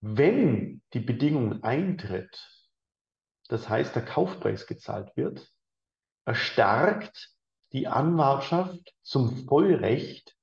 [0.06, 2.38] Wenn die Bedingung eintritt,
[3.48, 5.50] das heißt der Kaufpreis gezahlt wird,
[6.26, 7.34] erstarkt
[7.72, 10.38] die Anwartschaft zum Vollrecht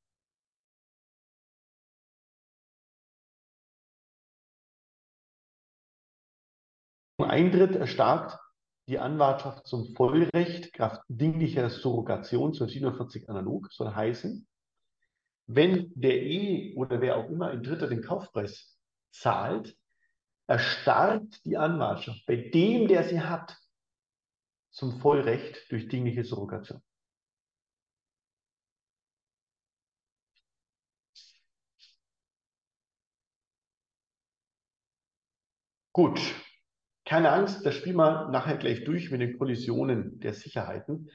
[7.31, 8.39] Eintritt erstarkt
[8.91, 14.49] die Anwartschaft zum Vollrecht kraft dinglicher Surrogation 1247 analog, soll heißen,
[15.47, 18.77] wenn der E oder wer auch immer ein Dritter den Kaufpreis
[19.13, 19.77] zahlt,
[20.49, 23.57] erstarkt die Anwartschaft bei dem, der sie hat,
[24.73, 26.83] zum Vollrecht durch dingliche Surrogation.
[35.93, 36.21] Gut,
[37.11, 41.11] keine Angst, das spielen wir nachher gleich durch mit den Kollisionen der Sicherheiten.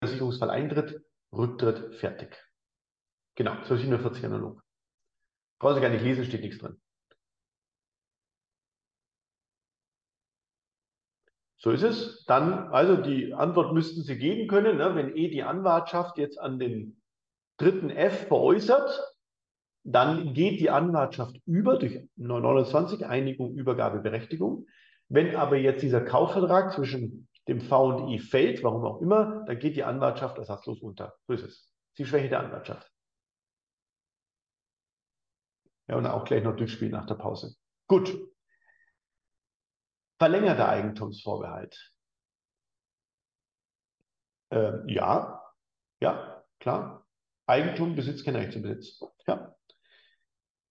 [0.00, 2.34] Der Sicherungsfall eintritt, Rücktritt, fertig.
[3.34, 4.62] Genau, 47 analog.
[5.58, 6.80] Brauchen Sie gar nicht lesen, steht nichts drin.
[11.58, 12.24] So ist es.
[12.24, 16.58] Dann, also die Antwort müssten Sie geben können, ne, wenn eh die Anwartschaft jetzt an
[16.58, 17.01] den
[17.62, 19.14] dritten F veräußert,
[19.84, 24.66] dann geht die Anwartschaft über durch 929 Einigung, Übergabe, Berechtigung.
[25.08, 29.58] Wenn aber jetzt dieser Kaufvertrag zwischen dem V und I fällt, warum auch immer, dann
[29.58, 31.14] geht die Anwartschaft ersatzlos unter.
[31.26, 31.72] So ist es.
[31.98, 32.90] Die Schwäche der Anwartschaft.
[35.88, 37.54] Ja, und auch gleich noch durchspielen nach der Pause.
[37.88, 38.16] Gut.
[40.18, 41.92] Verlängerter Eigentumsvorbehalt.
[44.50, 45.42] Äh, ja,
[46.00, 47.01] ja, klar.
[47.52, 48.98] Eigentum, Besitz, kein Recht zum Besitz.
[49.26, 49.54] Ja.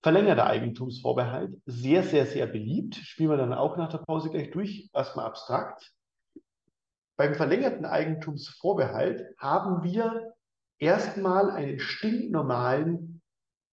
[0.01, 2.95] Verlängerter Eigentumsvorbehalt, sehr, sehr, sehr beliebt.
[2.95, 4.89] Spielen wir dann auch nach der Pause gleich durch.
[4.91, 5.93] Erstmal abstrakt.
[7.17, 10.33] Beim verlängerten Eigentumsvorbehalt haben wir
[10.79, 13.21] erstmal einen stinknormalen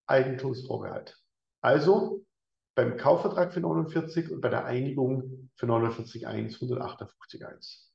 [0.06, 1.16] Eigentumsvorbehalt.
[1.62, 2.26] Also
[2.74, 7.88] beim Kaufvertrag für 49 und bei der Einigung für 49.1, 158.1.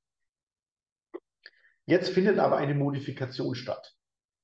[1.85, 3.95] Jetzt findet aber eine Modifikation statt.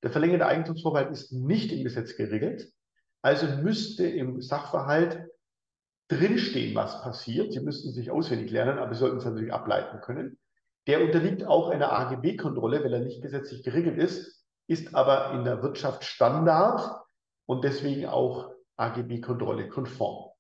[0.04, 2.72] Der verlängerte Eigentumsvorbehalt ist nicht im Gesetz geregelt.
[3.22, 5.28] Also müsste im Sachverhalt
[6.08, 7.54] drinstehen, was passiert.
[7.54, 10.40] Sie müssten sich auswendig lernen, aber Sie sollten es natürlich ableiten können.
[10.88, 15.62] Der unterliegt auch einer AGB-Kontrolle, weil er nicht gesetzlich geregelt ist, ist aber in der
[15.62, 17.04] Wirtschaft Standard
[17.46, 20.32] und deswegen auch AGB-Kontrolle konform.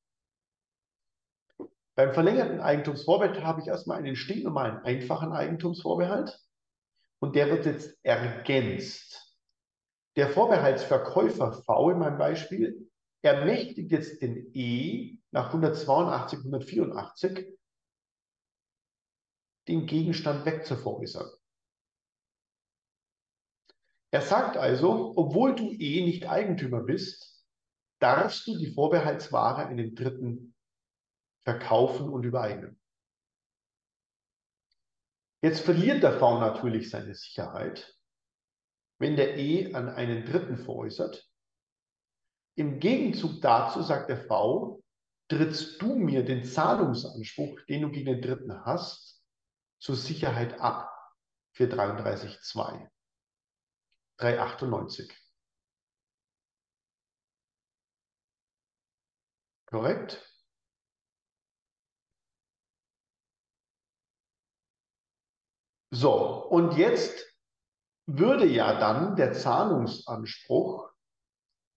[1.95, 6.39] Beim verlängerten Eigentumsvorbehalt habe ich erstmal einen stinknormalen einfachen Eigentumsvorbehalt
[7.19, 9.28] und der wird jetzt ergänzt.
[10.19, 12.91] Der Vorbehaltsverkäufer V in meinem Beispiel
[13.21, 17.57] ermächtigt jetzt den E nach 182, 184
[19.69, 21.25] den Gegenstand wegzuveräußern.
[24.11, 27.45] Er sagt also, obwohl du eh nicht Eigentümer bist,
[27.99, 30.53] darfst du die Vorbehaltsware einem Dritten
[31.45, 32.77] verkaufen und übereignen.
[35.41, 37.97] Jetzt verliert der V natürlich seine Sicherheit,
[38.99, 41.27] wenn der E an einen Dritten veräußert.
[42.55, 44.83] Im Gegenzug dazu sagt der V,
[45.29, 49.23] trittst du mir den Zahlungsanspruch, den du gegen den Dritten hast,
[49.79, 50.91] zur Sicherheit ab
[51.53, 52.89] für 33,2.
[54.17, 55.09] 398.
[59.67, 60.25] Korrekt?
[65.91, 67.28] So, und jetzt
[68.17, 70.89] würde ja dann der Zahlungsanspruch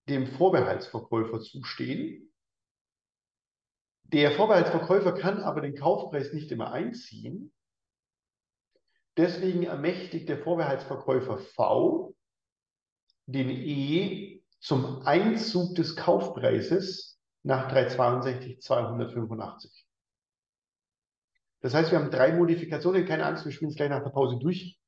[0.09, 2.33] dem Vorbehaltsverkäufer zustehen.
[4.05, 7.53] Der Vorbehaltsverkäufer kann aber den Kaufpreis nicht immer einziehen.
[9.17, 12.15] Deswegen ermächtigt der Vorbehaltsverkäufer V
[13.27, 19.87] den E zum Einzug des Kaufpreises nach 362 285.
[21.61, 23.07] Das heißt, wir haben drei Modifikationen.
[23.07, 24.79] Keine Angst, wir spielen es gleich nach der Pause durch.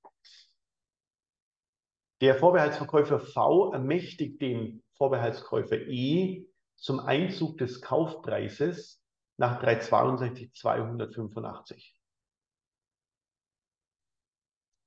[2.24, 9.04] Der Vorbehaltsverkäufer V ermächtigt den Vorbehaltskäufer E zum Einzug des Kaufpreises
[9.36, 12.00] nach 362 285.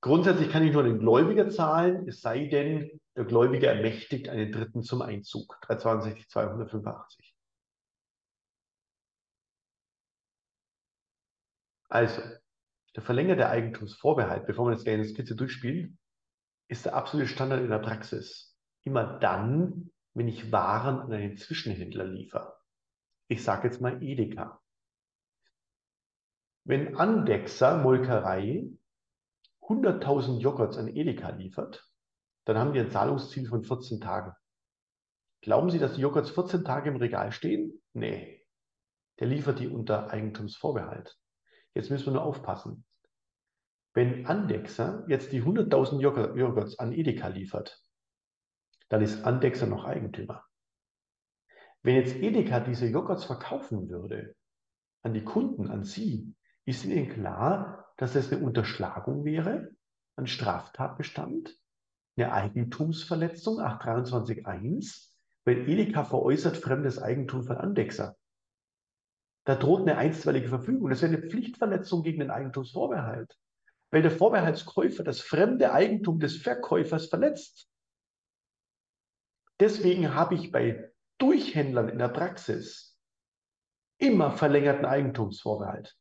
[0.00, 4.82] Grundsätzlich kann ich nur den Gläubiger zahlen, es sei denn, der Gläubiger ermächtigt einen Dritten
[4.82, 5.60] zum Einzug.
[5.60, 7.36] 362 285.
[11.88, 12.20] Also,
[12.96, 16.00] der verlängerte Eigentumsvorbehalt, bevor wir das gleich in der Skizze durchspielen,
[16.68, 18.56] ist der absolute Standard in der Praxis.
[18.84, 22.56] Immer dann, wenn ich Waren an einen Zwischenhändler liefere.
[23.26, 24.60] Ich sage jetzt mal Edeka.
[26.64, 28.68] Wenn Andexer Molkerei
[29.62, 31.90] 100.000 Joghurts an Edeka liefert,
[32.44, 34.34] dann haben die ein Zahlungsziel von 14 Tagen.
[35.40, 37.80] Glauben Sie, dass die Joghurts 14 Tage im Regal stehen?
[37.92, 38.46] Nee.
[39.18, 41.18] Der liefert die unter Eigentumsvorbehalt.
[41.74, 42.84] Jetzt müssen wir nur aufpassen.
[43.98, 47.82] Wenn Andexer jetzt die 100.000 Joghurts an Edeka liefert,
[48.90, 50.44] dann ist Andexer noch Eigentümer.
[51.82, 54.36] Wenn jetzt Edeka diese Joghurts verkaufen würde
[55.02, 56.32] an die Kunden, an Sie,
[56.64, 59.72] ist Ihnen klar, dass das eine Unterschlagung wäre,
[60.14, 61.58] ein Straftatbestand,
[62.16, 65.12] eine Eigentumsverletzung, 823.1,
[65.44, 68.16] weil Edeka veräußert fremdes Eigentum von Andexer.
[69.44, 70.88] Da droht eine einstweilige Verfügung.
[70.88, 73.36] Das wäre eine Pflichtverletzung gegen den Eigentumsvorbehalt,
[73.90, 77.68] weil der Vorbehaltskäufer das fremde Eigentum des Verkäufers verletzt.
[79.60, 82.96] Deswegen habe ich bei Durchhändlern in der Praxis
[83.98, 85.96] immer verlängerten Eigentumsvorbehalt.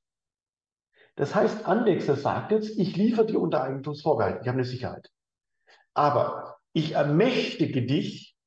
[1.15, 5.09] Das heißt, Andexer sagt jetzt, ich liefere dir unter Eigentumsvorbehalt, ich habe eine Sicherheit.
[5.95, 8.38] Aber ich ermächtige dich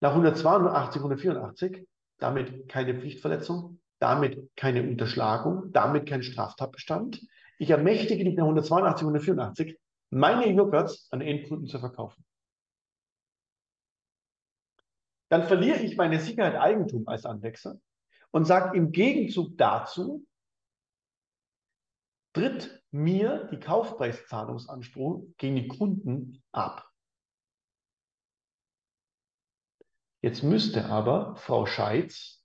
[0.00, 1.86] nach 182, 184,
[2.18, 7.20] damit keine Pflichtverletzung, damit keine Unterschlagung, damit kein Straftatbestand.
[7.60, 12.24] Ich ermächtige dich nach 182, 184, meine Joghurts an Endkunden zu verkaufen.
[15.28, 17.78] Dann verliere ich meine Sicherheit Eigentum als Anwechsel
[18.30, 20.26] und sage im Gegenzug dazu,
[22.32, 26.90] tritt mir die Kaufpreiszahlungsanspruch gegen die Kunden ab.
[30.22, 32.40] Jetzt müsste aber Frau Scheitz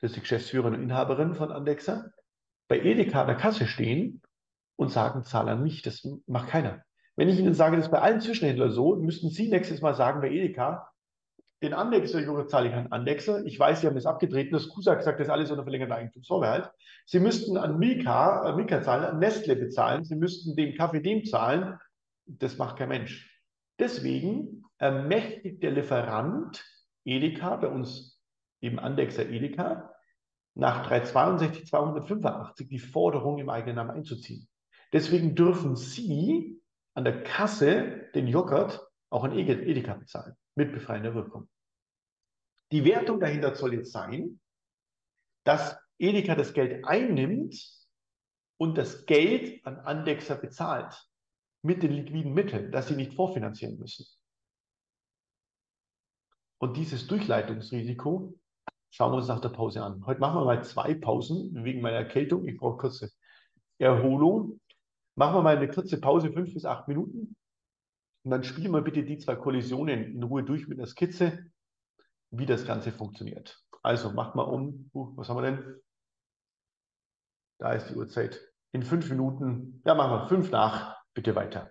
[0.00, 2.10] das ist die Geschäftsführerin und Inhaberin von Andexa,
[2.68, 4.20] bei Edeka an der Kasse stehen
[4.76, 5.82] und sagen, zahl an mich.
[5.82, 6.82] Das macht keiner.
[7.16, 10.20] Wenn ich Ihnen sage, das ist bei allen Zwischenhändlern so, müssten Sie nächstes Mal sagen
[10.20, 10.88] bei Edeka,
[11.62, 13.44] den Andexer zahle ich an Andexer.
[13.46, 14.52] Ich weiß, Sie haben das abgetreten.
[14.52, 16.70] Das CUSAG sagt das alles unter verlängerter Eigentumsvorbehalt.
[17.06, 20.04] Sie müssten an Milka, äh, Milka zahlen, an Nestle bezahlen.
[20.04, 21.78] Sie müssten dem Kaffee dem zahlen.
[22.26, 23.40] Das macht kein Mensch.
[23.78, 26.62] Deswegen ermächtigt der Lieferant
[27.04, 28.20] Edeka, bei uns
[28.60, 29.90] eben Andexer Edeka,
[30.54, 34.48] nach 362 285 die Forderung im eigenen Namen einzuziehen.
[34.94, 36.62] Deswegen dürfen Sie
[36.94, 38.80] an der Kasse den Joghurt
[39.10, 41.48] auch an Edeka bezahlen, mit befreiender Wirkung.
[42.72, 44.40] Die Wertung dahinter soll jetzt sein,
[45.44, 47.54] dass Edeka das Geld einnimmt
[48.56, 50.94] und das Geld an Andexer bezahlt
[51.62, 54.06] mit den liquiden Mitteln, dass sie nicht vorfinanzieren müssen.
[56.58, 58.38] Und dieses Durchleitungsrisiko
[58.96, 60.06] Schauen wir uns nach der Pause an.
[60.06, 62.46] Heute machen wir mal zwei Pausen wegen meiner Erkältung.
[62.46, 63.10] Ich brauche kurze
[63.78, 64.60] Erholung.
[65.16, 67.36] Machen wir mal eine kurze Pause, fünf bis acht Minuten.
[68.24, 71.50] Und dann spielen wir bitte die zwei Kollisionen in Ruhe durch mit der Skizze,
[72.30, 73.62] wie das Ganze funktioniert.
[73.82, 74.90] Also macht mal um.
[74.94, 75.80] Uh, was haben wir denn?
[77.58, 78.40] Da ist die Uhrzeit.
[78.72, 81.70] In fünf Minuten, ja, machen wir fünf nach, bitte weiter.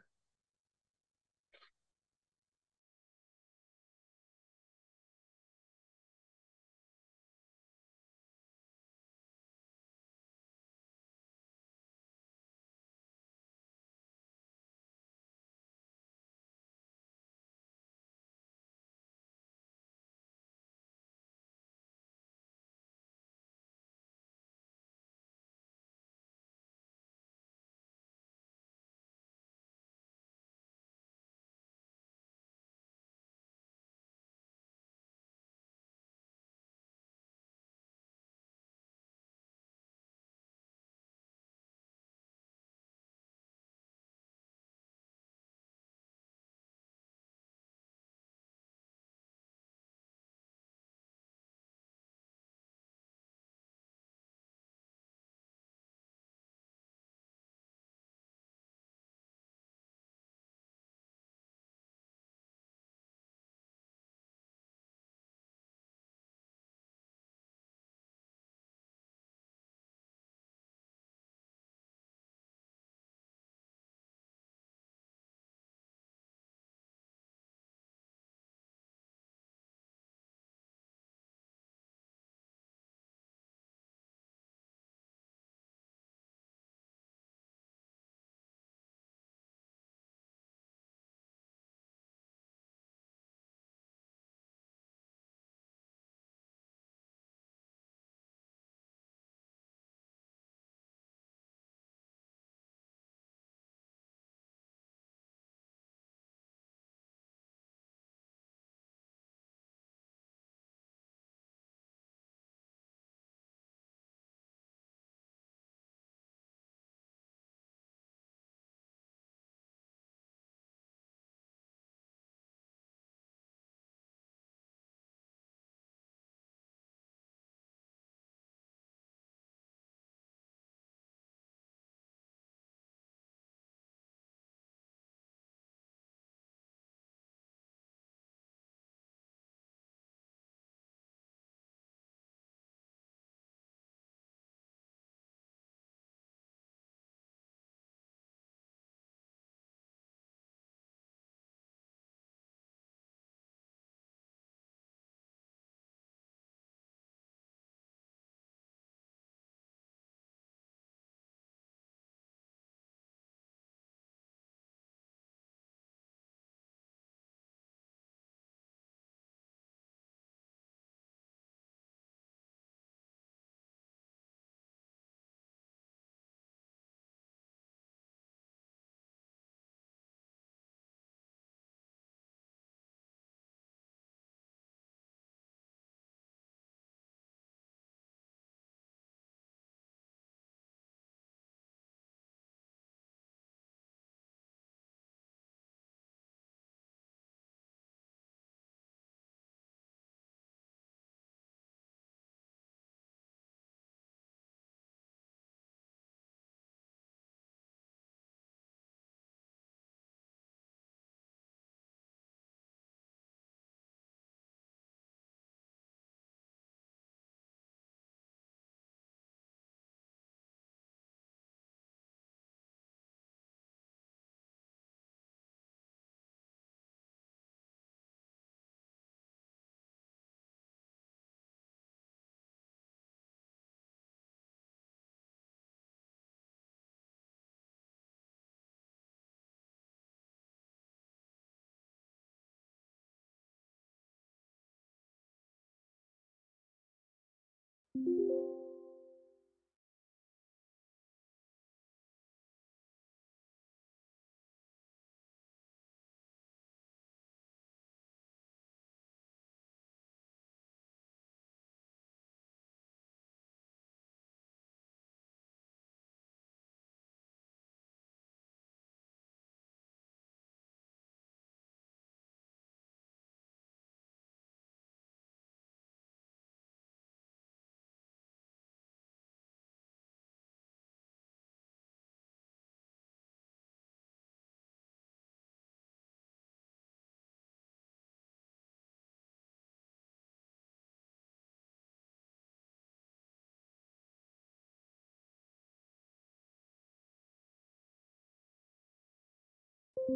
[247.96, 248.63] Thank you.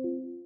[0.01, 0.36] thank you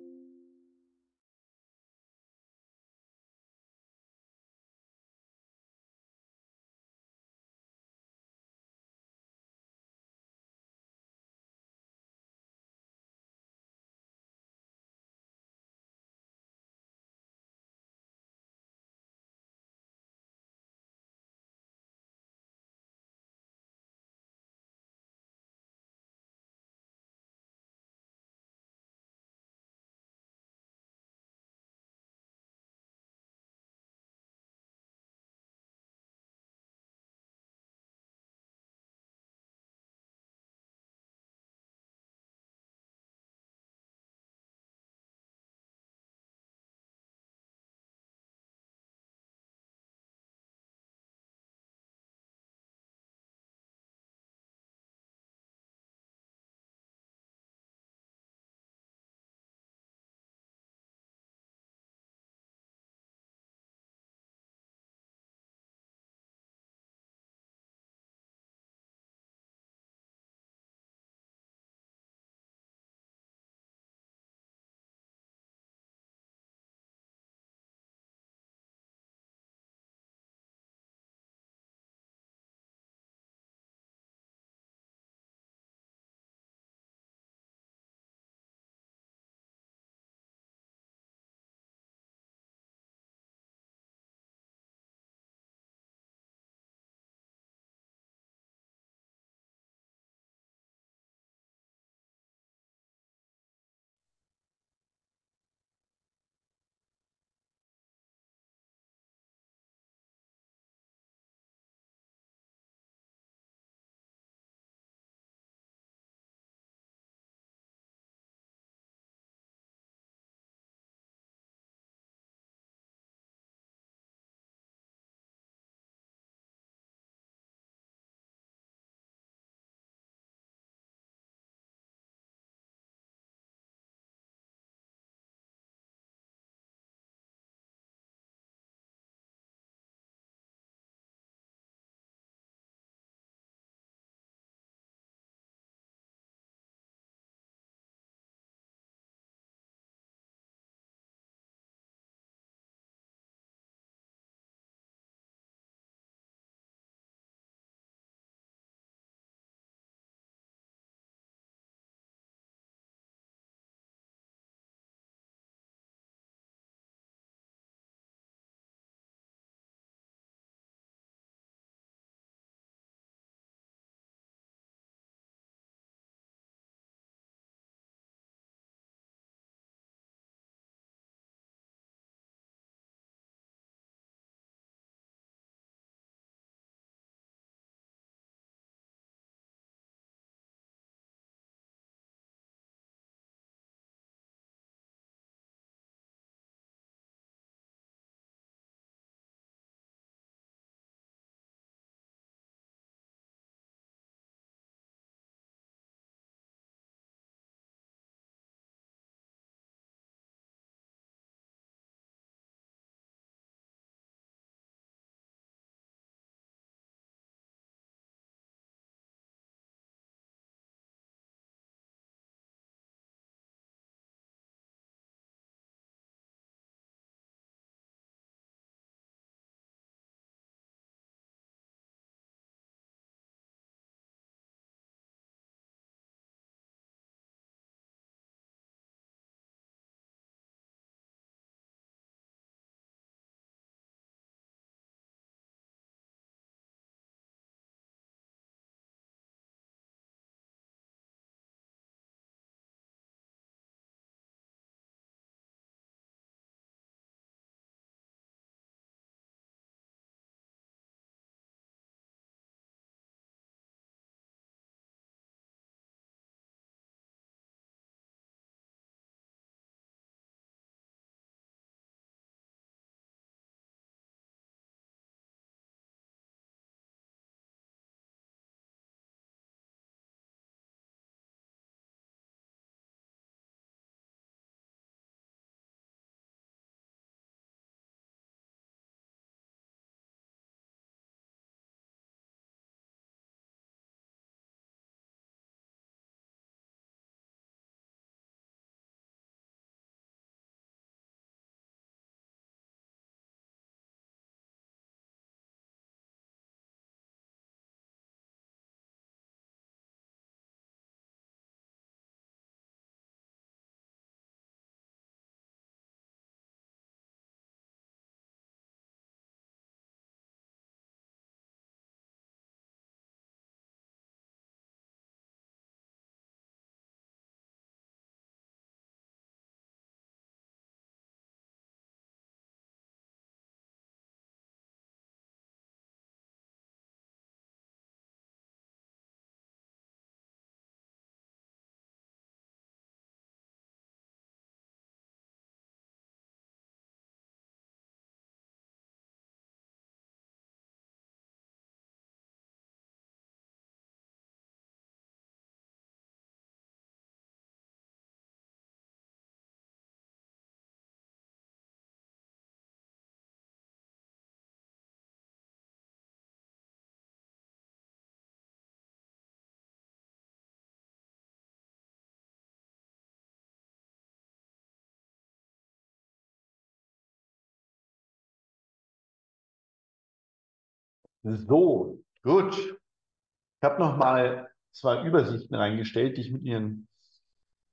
[381.24, 382.58] So, gut.
[382.58, 386.88] Ich habe noch mal zwei Übersichten reingestellt, die ich mit Ihnen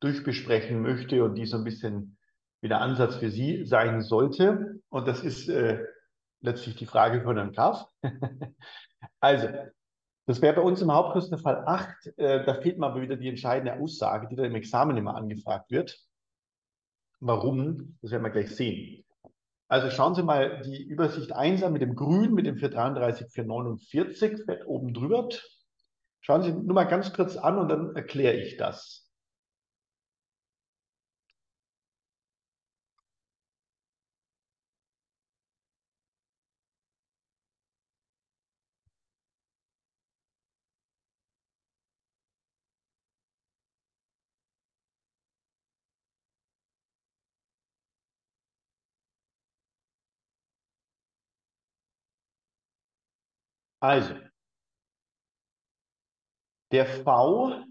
[0.00, 2.18] durchbesprechen möchte und die so ein bisschen
[2.60, 4.80] wie der Ansatz für Sie sein sollte.
[4.90, 5.82] Und das ist äh,
[6.40, 7.86] letztlich die Frage von Herrn Graf.
[9.20, 9.48] also,
[10.26, 12.18] das wäre bei uns im Hauptkurs der Fall 8.
[12.18, 15.98] Äh, da fehlt mal wieder die entscheidende Aussage, die da im Examen immer angefragt wird.
[17.20, 17.96] Warum?
[18.02, 19.04] Das werden wir gleich sehen.
[19.68, 24.44] Also schauen Sie mal die Übersicht 1 an mit dem Grün, mit dem 433, 449,
[24.46, 25.28] fett oben drüber.
[26.20, 29.07] Schauen Sie nur mal ganz kurz an und dann erkläre ich das.
[53.80, 54.14] Also,
[56.72, 57.64] der V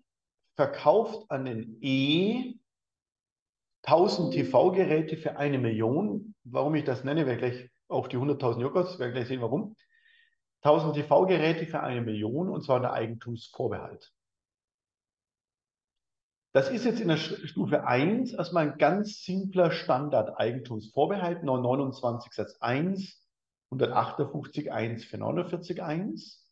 [0.55, 2.55] verkauft an den E
[3.83, 6.35] 1000 TV-Geräte für eine Million.
[6.43, 9.75] Warum ich das nenne, werde gleich auch die 100.000 Joghurts, werden gleich sehen, warum.
[10.61, 14.11] 1000 TV-Geräte für eine Million und zwar der Eigentumsvorbehalt.
[16.53, 23.26] Das ist jetzt in der Stufe 1 erstmal ein ganz simpler Standard-Eigentumsvorbehalt, 929 Satz 1,
[23.71, 26.47] 158 1 für 49 1.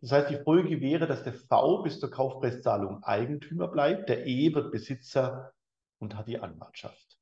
[0.00, 4.54] Das heißt, die Folge wäre, dass der V bis zur Kaufpreiszahlung Eigentümer bleibt, der E
[4.54, 5.52] wird Besitzer
[5.98, 7.18] und hat die Anwartschaft.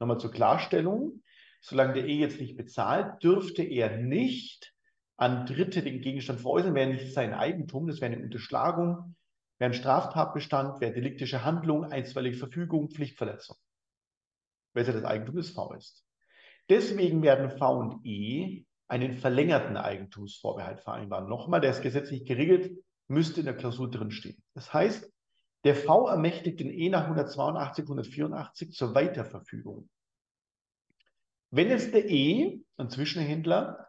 [0.00, 1.22] Nochmal zur Klarstellung.
[1.60, 4.74] Solange der E jetzt nicht bezahlt, dürfte er nicht
[5.16, 9.16] an Dritte den Gegenstand veräußern, wäre nicht sein Eigentum, das wäre eine Unterschlagung,
[9.58, 13.56] wäre ein Straftatbestand, wäre deliktische Handlung, einstweilige Verfügung, Pflichtverletzung.
[14.72, 16.04] Weil es ja das Eigentum des V ist.
[16.68, 21.28] Deswegen werden V und E einen verlängerten Eigentumsvorbehalt vereinbaren.
[21.28, 24.42] Nochmal, der ist gesetzlich geregelt, müsste in der Klausur drinstehen.
[24.54, 25.10] Das heißt,
[25.64, 29.88] der V ermächtigt den E nach 182, 184 zur Weiterverfügung.
[31.50, 33.86] Wenn jetzt der E, ein Zwischenhändler,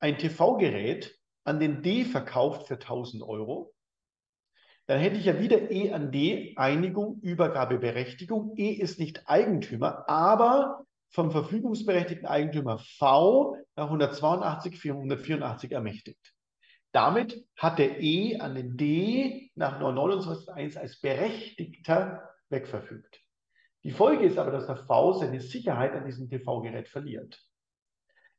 [0.00, 3.74] ein TV-Gerät an den D verkauft für 1000 Euro,
[4.86, 8.54] dann hätte ich ja wieder E an D, Einigung, Übergabeberechtigung.
[8.56, 16.34] E ist nicht Eigentümer, aber vom verfügungsberechtigten Eigentümer V nach 182, 484 ermächtigt.
[16.90, 23.20] Damit hat der E an den D nach 929.1 als Berechtigter wegverfügt.
[23.84, 27.40] Die Folge ist aber, dass der V seine Sicherheit an diesem TV-Gerät verliert.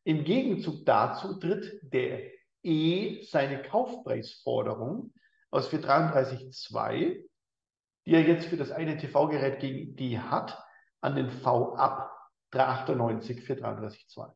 [0.03, 2.30] Im Gegenzug dazu tritt der
[2.61, 5.13] E seine Kaufpreisforderung
[5.49, 7.23] aus 433.2,
[8.05, 10.61] die er jetzt für das eine TV-Gerät gegen die hat,
[10.99, 12.14] an den V ab.
[12.52, 14.34] 398 für 33,2.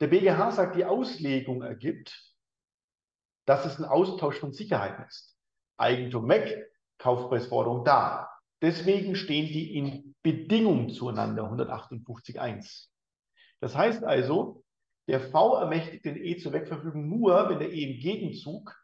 [0.00, 2.34] Der BGH sagt, die Auslegung ergibt,
[3.46, 5.36] dass es ein Austausch von Sicherheiten ist.
[5.76, 8.30] Eigentum weg, Kaufpreisforderung da.
[8.62, 12.88] Deswegen stehen die in Bedingung zueinander, 158.1.
[13.60, 14.64] Das heißt also,
[15.08, 18.74] der V ermächtigt den E zur Wegverfügung nur, wenn der E im Gegenzug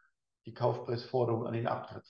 [0.46, 2.06] die Kaufpreisforderung an ihn abtritt.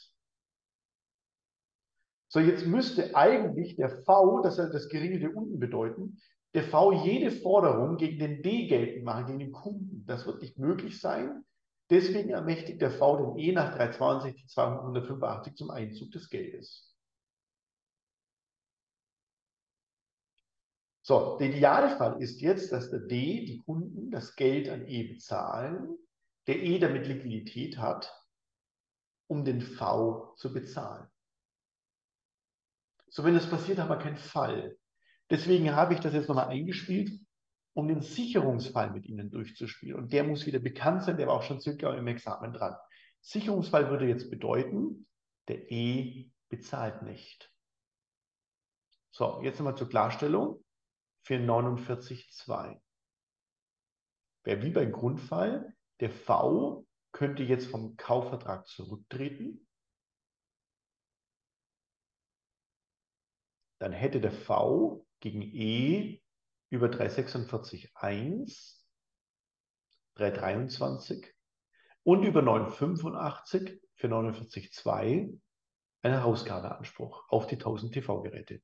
[2.29, 6.18] So, jetzt müsste eigentlich der V, das soll das geregelte unten bedeuten,
[6.55, 10.05] der V jede Forderung gegen den D geltend machen, gegen den Kunden.
[10.07, 11.45] Das wird nicht möglich sein.
[11.91, 16.97] Deswegen ermächtigt der V den E nach 362 285 zum Einzug des Geldes.
[21.03, 25.97] So, der Idealfall ist jetzt, dass der D, die Kunden, das Geld an E bezahlen,
[26.49, 28.12] der E damit Liquidität hat,
[29.29, 31.07] um den V zu bezahlen.
[33.16, 34.76] So, wenn das passiert, haben wir keinen Fall.
[35.30, 37.18] Deswegen habe ich das jetzt nochmal eingespielt,
[37.72, 39.96] um den Sicherungsfall mit Ihnen durchzuspielen.
[39.96, 42.76] Und der muss wieder bekannt sein, der war auch schon circa im Examen dran.
[43.22, 45.08] Sicherungsfall würde jetzt bedeuten,
[45.48, 47.50] der E bezahlt nicht.
[49.12, 50.62] So, jetzt nochmal zur Klarstellung
[51.22, 52.78] für 49.2.
[54.44, 59.65] Wäre wie beim Grundfall, der V könnte jetzt vom Kaufvertrag zurücktreten
[63.79, 66.20] dann hätte der V gegen E
[66.70, 68.83] über 346,1,
[70.14, 71.35] 323
[72.03, 75.39] und über 985 für 49,2
[76.03, 78.61] einen Herausgabeanspruch auf die 1000 TV-Geräte.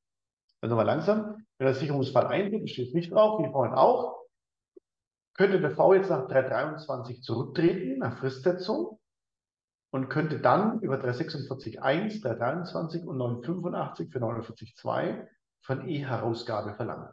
[0.60, 4.22] Also nochmal langsam, wenn der Sicherungsfall eintritt, steht nicht drauf, wie vorhin auch,
[5.34, 9.00] könnte der V jetzt nach 323 zurücktreten, nach Fristsetzung,
[9.92, 15.28] und könnte dann über 346.1, 323 und 985 für 49.2
[15.60, 17.10] von E-Herausgabe verlangen.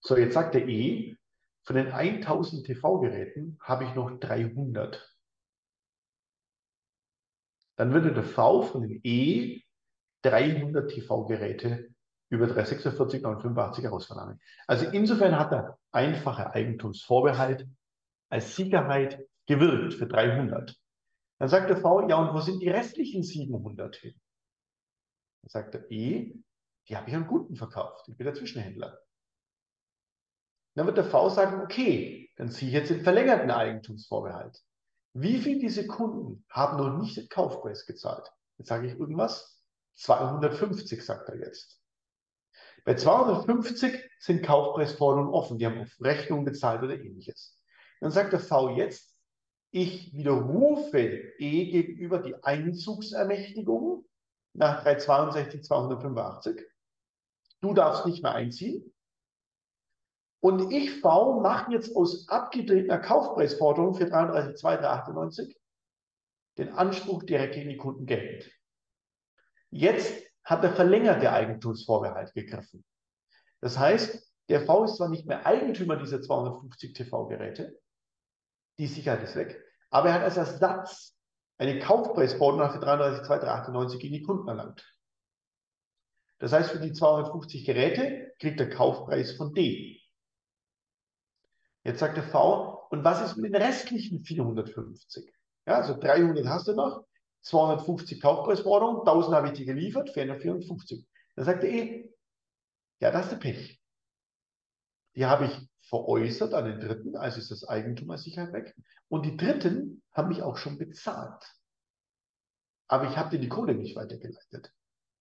[0.00, 1.16] So, jetzt sagt der E,
[1.64, 5.16] von den 1000 TV-Geräten habe ich noch 300.
[7.76, 9.62] Dann würde der V von den E
[10.22, 11.90] 300 TV-Geräte
[12.28, 14.40] über 346 985 herausverlangen.
[14.68, 17.66] Also insofern hat der einfache Eigentumsvorbehalt
[18.28, 20.79] als Sicherheit gewirkt für 300.
[21.40, 24.20] Dann sagt der V, ja, und wo sind die restlichen 700 hin?
[25.40, 26.34] Dann sagt der E,
[26.86, 28.06] die habe ich an Kunden verkauft.
[28.08, 29.00] Ich bin der Zwischenhändler.
[30.74, 34.62] Dann wird der V sagen, okay, dann ziehe ich jetzt den verlängerten Eigentumsvorbehalt.
[35.14, 38.30] Wie viele diese Kunden haben noch nicht den Kaufpreis gezahlt?
[38.58, 39.62] Jetzt sage ich irgendwas.
[39.94, 41.80] 250, sagt er jetzt.
[42.84, 45.58] Bei 250 sind Kaufpreisforderungen offen.
[45.58, 47.58] Die haben auf Rechnung bezahlt oder ähnliches.
[48.00, 49.09] Dann sagt der V jetzt,
[49.70, 54.04] ich widerrufe E gegenüber die Einzugsermächtigung
[54.52, 56.60] nach 362 285.
[57.60, 58.92] Du darfst nicht mehr einziehen.
[60.40, 65.56] Und ich, V, mache jetzt aus abgetretener Kaufpreisforderung für 33,298
[66.58, 68.50] den Anspruch direkt gegen die Kunden geltend.
[69.70, 72.84] Jetzt hat der verlängerte Eigentumsvorbehalt gegriffen.
[73.60, 77.78] Das heißt, der V ist zwar nicht mehr Eigentümer dieser 250 TV-Geräte,
[78.80, 81.16] die Sicherheit ist weg, aber er hat als Ersatz
[81.58, 84.96] eine Kaufpreisforderung für 33,298 gegen die Kunden erlangt.
[86.38, 90.00] Das heißt, für die 250 Geräte kriegt der Kaufpreis von D.
[91.84, 95.30] Jetzt sagt der V, und was ist mit den restlichen 450?
[95.66, 97.04] Ja, also 300 hast du noch,
[97.42, 101.06] 250 Kaufpreisforderung, 1000 habe ich dir geliefert, 454.
[101.36, 102.10] Dann sagt er eh,
[103.00, 103.80] ja, das ist der Pech.
[105.14, 108.74] Die habe ich veräußert an den Dritten, also ist das Eigentum als Sicherheit weg.
[109.08, 111.44] Und die Dritten haben mich auch schon bezahlt.
[112.88, 114.72] Aber ich habe dir die Kohle nicht weitergeleitet.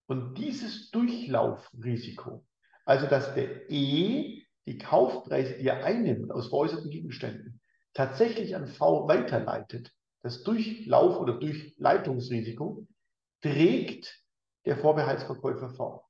[0.08, 2.46] Und dieses Durchlaufrisiko,
[2.86, 7.60] also dass der E die Kaufpreise, die er einnimmt aus veräußerten Gegenständen,
[7.94, 9.92] tatsächlich an V weiterleitet,
[10.22, 12.88] das Durchlauf- oder Durchleitungsrisiko,
[13.42, 14.24] trägt
[14.66, 16.10] der Vorbehaltsverkäufer vor.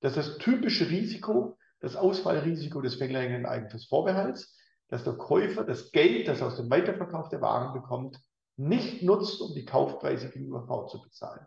[0.00, 4.58] Das ist das typische Risiko, das Ausfallrisiko des verlängерten Eigentumsvorbehalts,
[4.88, 8.18] dass der Käufer das Geld, das aus dem Weiterverkauf der Waren bekommt,
[8.56, 11.46] nicht nutzt, um die Kaufpreise gegenüber V zu bezahlen.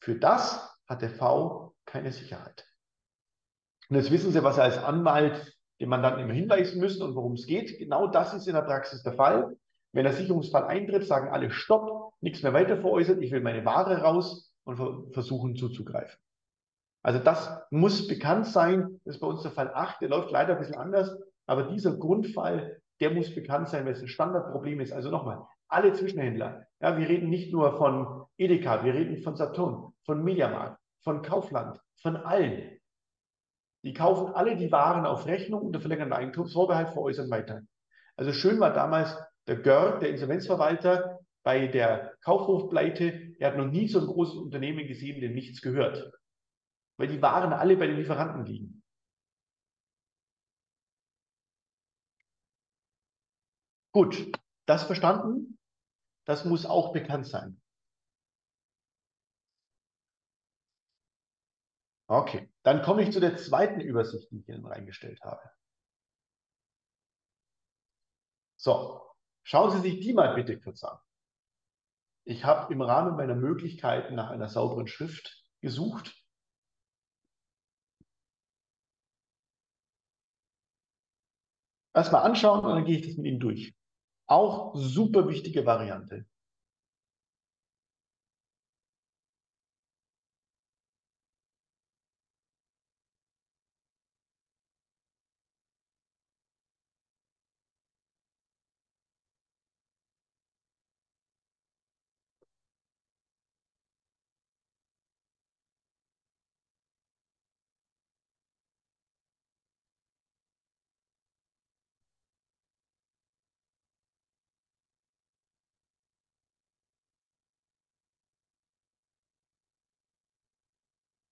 [0.00, 2.66] Für das hat der V keine Sicherheit.
[3.88, 7.34] Und jetzt wissen Sie, was Sie als Anwalt dem Mandanten immer hinweisen müssen und worum
[7.34, 7.78] es geht.
[7.78, 9.56] Genau das ist in der Praxis der Fall.
[9.92, 13.98] Wenn der Sicherungsfall eintritt, sagen alle Stopp, nichts mehr weiter veräußert, ich will meine Ware
[13.98, 16.18] raus und versuchen zuzugreifen.
[17.02, 19.00] Also das muss bekannt sein.
[19.04, 21.96] Das ist bei uns der Fall 8, der läuft leider ein bisschen anders, aber dieser
[21.96, 24.92] Grundfall, der muss bekannt sein, weil es ein Standardproblem ist.
[24.92, 29.92] Also nochmal, alle Zwischenhändler, ja, wir reden nicht nur von Edeka, wir reden von Saturn,
[30.04, 32.78] von Mediamarkt, von Kaufland, von allen.
[33.84, 37.62] Die kaufen alle die Waren auf Rechnung unter verlängerten Eigentumsvorbehalt veräußern weiter.
[38.16, 43.88] Also schön war damals der Görg, der Insolvenzverwalter, bei der Kaufhofpleite, er hat noch nie
[43.88, 46.12] so ein großes Unternehmen gesehen, dem nichts gehört.
[46.98, 48.82] Weil die Waren alle bei den Lieferanten liegen.
[53.92, 54.32] Gut,
[54.66, 55.58] das verstanden?
[56.24, 57.60] Das muss auch bekannt sein.
[62.08, 65.40] Okay, dann komme ich zu der zweiten Übersicht, die ich Ihnen reingestellt habe.
[68.56, 69.00] So,
[69.42, 70.98] schauen Sie sich die mal bitte kurz an.
[72.24, 76.21] Ich habe im Rahmen meiner Möglichkeiten nach einer sauberen Schrift gesucht.
[81.94, 83.74] Erstmal anschauen und dann gehe ich das mit Ihnen durch.
[84.26, 86.26] Auch super wichtige Variante.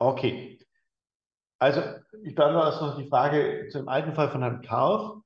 [0.00, 0.58] Okay.
[1.58, 1.82] Also,
[2.22, 5.20] ich beantworte erst noch die Frage zum alten Fall von Herrn Kauf.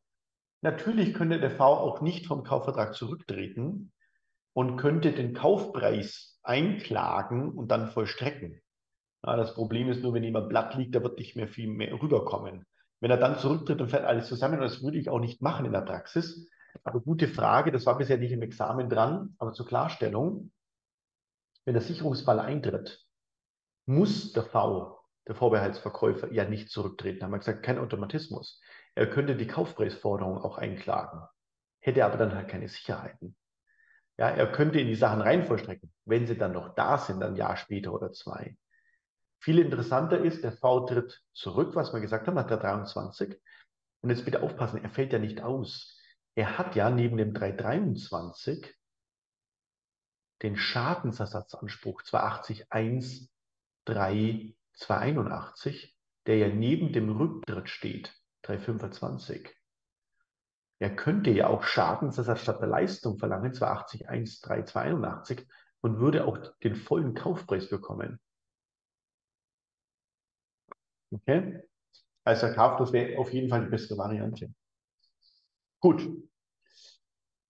[0.62, 3.92] Natürlich könnte der V auch nicht vom Kaufvertrag zurücktreten
[4.52, 8.60] und könnte den Kaufpreis einklagen und dann vollstrecken.
[9.24, 11.92] Ja, das Problem ist nur, wenn jemand Blatt liegt, da wird nicht mehr viel mehr
[12.02, 12.66] rüberkommen.
[13.00, 15.72] Wenn er dann zurücktritt und fällt alles zusammen, das würde ich auch nicht machen in
[15.72, 16.48] der Praxis.
[16.82, 20.50] Aber gute Frage, das war bisher nicht im Examen dran, aber zur Klarstellung,
[21.64, 23.04] wenn der Sicherungsfall eintritt,
[23.86, 27.20] muss der V, der Vorbehaltsverkäufer, ja nicht zurücktreten.
[27.20, 28.60] Da haben wir gesagt, kein Automatismus.
[28.94, 31.22] Er könnte die Kaufpreisforderung auch einklagen,
[31.80, 33.36] hätte aber dann halt keine Sicherheiten.
[34.16, 37.34] Ja, er könnte in die Sachen rein vollstrecken, wenn sie dann noch da sind, ein
[37.34, 38.56] Jahr später oder zwei.
[39.40, 43.38] Viel interessanter ist, der V tritt zurück, was wir gesagt haben, nach der 23.
[44.00, 45.98] Und jetzt bitte aufpassen, er fällt ja nicht aus.
[46.34, 48.74] Er hat ja neben dem 323
[50.42, 52.70] den Schadensersatzanspruch 280
[53.86, 59.54] 1 3 281, der ja neben dem Rücktritt steht, 325.
[60.80, 65.46] Er könnte ja auch Schadensersatz statt der Leistung verlangen, 280 1 3 281
[65.80, 68.20] und würde auch den vollen Kaufpreis bekommen.
[71.10, 71.62] Okay?
[72.24, 74.52] Also Kaufpreis wäre auf jeden Fall die beste Variante.
[75.80, 76.02] Gut,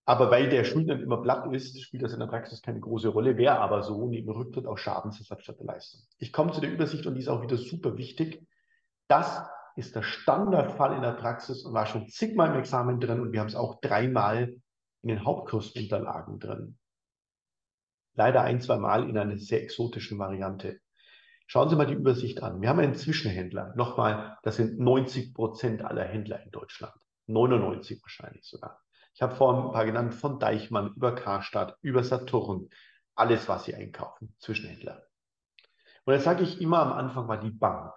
[0.06, 3.38] aber weil der Schuldner immer platt ist, spielt das in der Praxis keine große Rolle,
[3.38, 6.02] wäre aber so neben Rücktritt auch Schadensersatz statt der Leistung.
[6.18, 8.46] Ich komme zu der Übersicht und die ist auch wieder super wichtig.
[9.08, 9.42] Das
[9.76, 13.40] ist der Standardfall in der Praxis und war schon zigmal im Examen drin und wir
[13.40, 14.54] haben es auch dreimal
[15.02, 16.78] in den Hauptkursunterlagen drin.
[18.14, 20.80] Leider ein, zwei Mal in einer sehr exotischen Variante.
[21.46, 22.60] Schauen Sie mal die Übersicht an.
[22.60, 23.74] Wir haben einen Zwischenhändler.
[23.74, 26.94] Nochmal, das sind 90 Prozent aller Händler in Deutschland.
[27.26, 28.80] 99 wahrscheinlich sogar.
[29.14, 32.68] Ich habe vorhin ein paar genannt, von Deichmann über Karstadt, über Saturn,
[33.14, 35.06] alles, was sie einkaufen, Zwischenhändler.
[36.04, 37.94] Und jetzt sage ich immer am Anfang mal die Bank.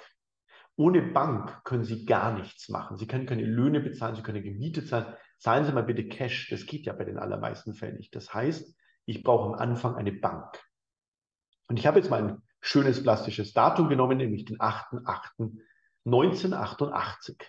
[0.75, 2.97] Ohne Bank können Sie gar nichts machen.
[2.97, 5.15] Sie können keine Löhne bezahlen, Sie können Miete zahlen.
[5.39, 6.51] Zahlen Sie mal bitte Cash.
[6.51, 8.15] Das geht ja bei den allermeisten Fällen nicht.
[8.15, 10.63] Das heißt, ich brauche am Anfang eine Bank.
[11.67, 17.41] Und ich habe jetzt mal ein schönes plastisches Datum genommen, nämlich den 8.8.1988.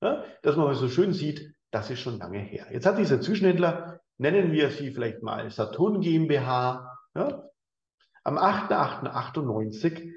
[0.00, 2.66] Ja, dass man so schön sieht, das ist schon lange her.
[2.70, 7.42] Jetzt hat dieser Zwischenhändler, nennen wir sie vielleicht mal Saturn GmbH, ja,
[8.24, 10.12] am 8.8.98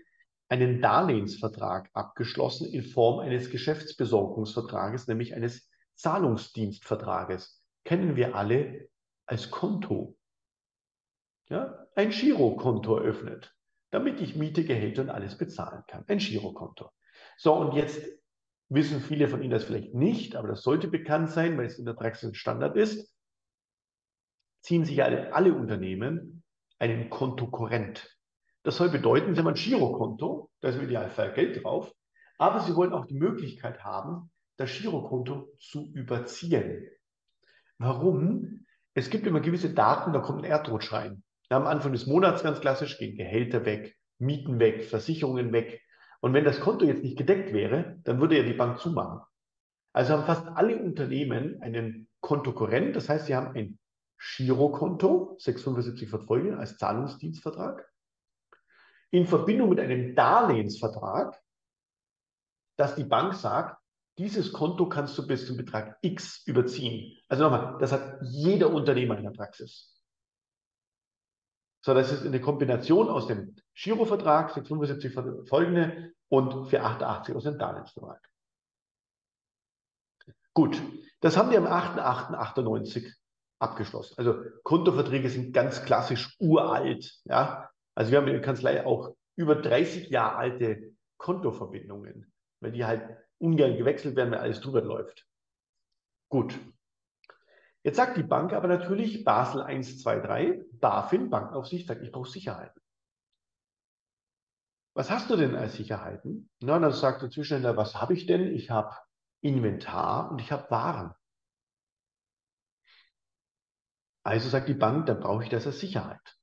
[0.49, 7.63] einen Darlehensvertrag abgeschlossen in Form eines Geschäftsbesorgungsvertrages, nämlich eines Zahlungsdienstvertrages.
[7.83, 8.89] Kennen wir alle
[9.25, 10.15] als Konto.
[11.49, 13.55] Ja, ein Girokonto eröffnet,
[13.91, 16.03] damit ich Miete, Gehälter und alles bezahlen kann.
[16.07, 16.91] Ein Girokonto.
[17.37, 18.03] So, und jetzt
[18.69, 21.85] wissen viele von Ihnen das vielleicht nicht, aber das sollte bekannt sein, weil es in
[21.85, 23.13] der Praxis Standard ist,
[24.61, 26.43] ziehen sich alle, alle Unternehmen
[26.79, 28.17] einen Kontokorrent.
[28.63, 31.93] Das soll bedeuten, Sie haben ein Girokonto, da ist im Idealfall Geld drauf,
[32.37, 36.89] aber Sie wollen auch die Möglichkeit haben, das Girokonto zu überziehen.
[37.77, 38.65] Warum?
[38.93, 41.23] Es gibt immer gewisse Daten, da kommt ein Erdrutsch rein.
[41.49, 45.81] Am Anfang des Monats ganz klassisch gehen Gehälter weg, Mieten weg, Versicherungen weg,
[46.21, 49.21] und wenn das Konto jetzt nicht gedeckt wäre, dann würde ja die Bank zumachen.
[49.93, 53.79] Also haben fast alle Unternehmen einen Kontokorrent, das heißt, sie haben ein
[54.17, 57.89] Girokonto, 675 Verträge als Zahlungsdienstvertrag,
[59.11, 61.41] in Verbindung mit einem Darlehensvertrag,
[62.77, 63.81] dass die Bank sagt,
[64.17, 67.17] dieses Konto kannst du bis zum Betrag X überziehen.
[67.27, 69.94] Also nochmal, das hat jeder Unternehmer in der Praxis.
[71.85, 78.27] So, das ist eine Kombination aus dem Girovertrag, 675 folgende, und 488 aus dem Darlehensvertrag.
[80.55, 80.81] Gut,
[81.19, 83.13] das haben die am 8.8.98
[83.59, 84.15] abgeschlossen.
[84.17, 84.33] Also
[84.63, 87.19] Kontoverträge sind ganz klassisch uralt.
[87.25, 87.69] Ja?
[87.93, 93.15] Also wir haben in der Kanzlei auch über 30 Jahre alte Kontoverbindungen, weil die halt
[93.37, 95.27] ungern gewechselt werden, wenn alles drüber läuft.
[96.29, 96.57] Gut.
[97.85, 102.81] Jetzt sagt die Bank aber natürlich Basel 123, BaFin, Bankaufsicht, sagt, ich brauche Sicherheiten.
[104.95, 106.49] Was hast du denn als Sicherheiten?
[106.61, 108.55] Na, dann sagt der Zwischenhändler, was habe ich denn?
[108.55, 108.97] Ich habe
[109.41, 111.13] Inventar und ich habe Waren.
[114.23, 116.39] Also sagt die Bank, dann brauche ich das als Sicherheit.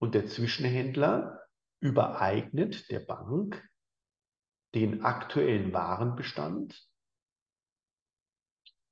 [0.00, 1.44] Und der Zwischenhändler
[1.80, 3.68] übereignet der Bank
[4.76, 6.88] den aktuellen Warenbestand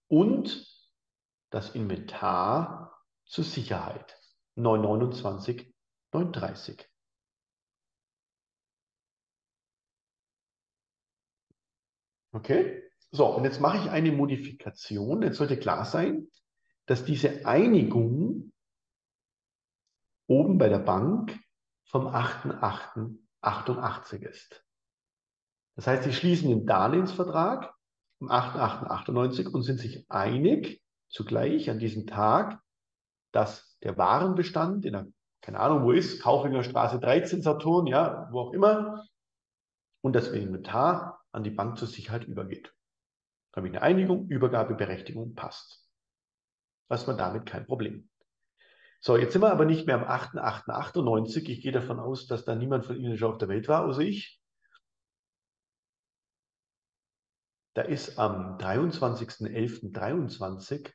[0.08, 0.75] und
[1.56, 4.16] das Inventar zur Sicherheit.
[4.56, 5.74] 929,
[6.12, 6.86] 930.
[12.32, 12.82] Okay?
[13.10, 15.22] So, und jetzt mache ich eine Modifikation.
[15.22, 16.30] Jetzt sollte klar sein,
[16.84, 18.52] dass diese Einigung
[20.26, 21.42] oben bei der Bank
[21.84, 24.62] vom 8.8.88 ist.
[25.74, 27.74] Das heißt, sie schließen den Darlehensvertrag
[28.20, 30.82] am 8.8.98 und sind sich einig
[31.16, 32.60] zugleich an diesem Tag,
[33.32, 35.06] dass der Warenbestand in der,
[35.40, 39.04] keine Ahnung, wo ist, Kaufinger Straße 13 Saturn, ja, wo auch immer,
[40.02, 42.72] und das Inventar an die Bank zur Sicherheit übergeht.
[43.52, 45.84] Da habe ich eine Einigung, Übergabeberechtigung passt.
[46.88, 48.10] Was man damit kein Problem.
[49.00, 51.48] So, jetzt sind wir aber nicht mehr am 8.8.98.
[51.48, 54.02] Ich gehe davon aus, dass da niemand von Ihnen schon auf der Welt war, außer
[54.02, 54.40] ich.
[57.76, 60.90] da ist am 23.11.23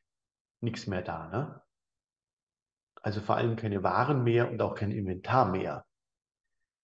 [0.62, 1.28] nichts mehr da.
[1.28, 1.62] Ne?
[3.02, 5.86] Also vor allem keine Waren mehr und auch kein Inventar mehr.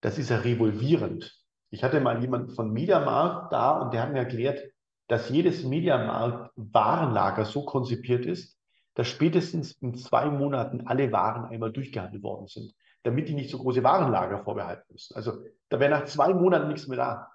[0.02, 1.36] Das ist ja revolvierend.
[1.70, 4.62] Ich hatte mal jemanden von Mediamarkt da und der hat mir erklärt,
[5.08, 8.58] dass jedes Mediamarkt-Warenlager so konzipiert ist,
[8.94, 12.74] dass spätestens in zwei Monaten alle Waren einmal durchgehandelt worden sind,
[13.04, 15.16] damit die nicht so große Warenlager vorbehalten müssen.
[15.16, 17.32] Also da wäre nach zwei Monaten nichts mehr da.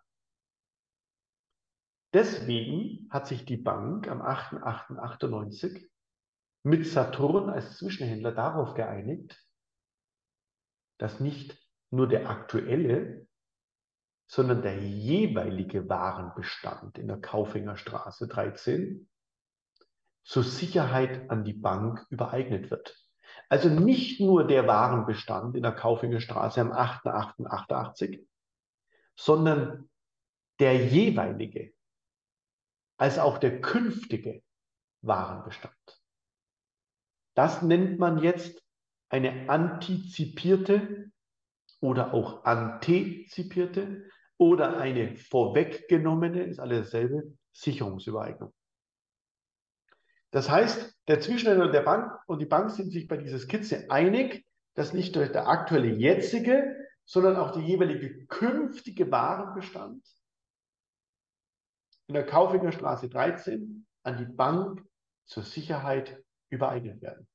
[2.13, 5.89] Deswegen hat sich die Bank am 8.8.98
[6.63, 9.45] mit Saturn als Zwischenhändler darauf geeinigt,
[10.99, 11.61] dass nicht
[11.91, 13.27] nur der aktuelle,
[14.27, 19.09] sondern der jeweilige Warenbestand in der Kaufinger Straße 13
[20.25, 22.97] zur Sicherheit an die Bank übereignet wird.
[23.49, 28.25] Also nicht nur der Warenbestand in der Kaufinger Straße am 8.8.88,
[29.15, 29.91] sondern
[30.61, 31.75] der jeweilige,
[32.97, 34.43] als auch der künftige
[35.03, 36.02] Warenbestand.
[37.35, 38.63] Das nennt man jetzt
[39.09, 41.11] eine antizipierte
[41.81, 44.05] oder auch antizipierte
[44.39, 48.53] oder eine vorweggenommene, ist alles dasselbe, Sicherungsübereignung.
[50.31, 54.47] Das heißt, der Zwischenhändler der Bank und die Bank sind sich bei dieser Skizze einig,
[54.75, 56.75] dass nicht nur der aktuelle jetzige,
[57.05, 60.03] sondern auch der jeweilige künftige Warenbestand
[62.07, 64.83] in der Kaufinger Straße 13 an die Bank
[65.27, 66.23] zur Sicherheit
[66.53, 67.27] übereignet werden.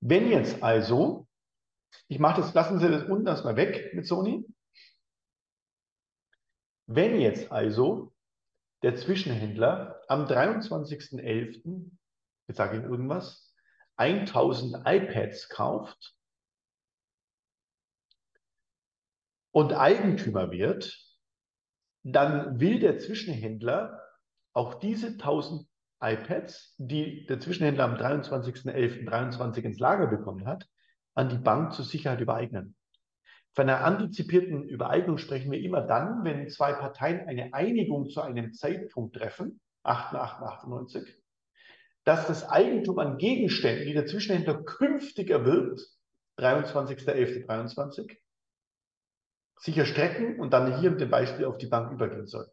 [0.00, 1.26] Wenn jetzt also,
[2.06, 4.46] ich mache das, lassen Sie das unten erstmal weg mit Sony.
[6.86, 8.14] Wenn jetzt also
[8.82, 11.90] der Zwischenhändler am 23.11.,
[12.46, 13.47] jetzt sage ich Ihnen irgendwas,
[13.98, 16.14] 1000 iPads kauft
[19.50, 20.96] und Eigentümer wird,
[22.04, 24.00] dann will der Zwischenhändler
[24.52, 25.68] auch diese 1000
[26.00, 30.66] iPads, die der Zwischenhändler am 23.11.23 ins Lager bekommen hat,
[31.14, 32.76] an die Bank zur Sicherheit übereignen.
[33.54, 38.52] Von einer antizipierten Übereignung sprechen wir immer dann, wenn zwei Parteien eine Einigung zu einem
[38.52, 41.04] Zeitpunkt treffen, 8.8.98,
[42.08, 45.82] dass das Eigentum an Gegenständen, die der Zwischenhändler künftig erwirbt,
[46.38, 48.16] 23.11.23,
[49.58, 52.50] sich erstrecken und dann hier mit dem Beispiel auf die Bank übergehen soll.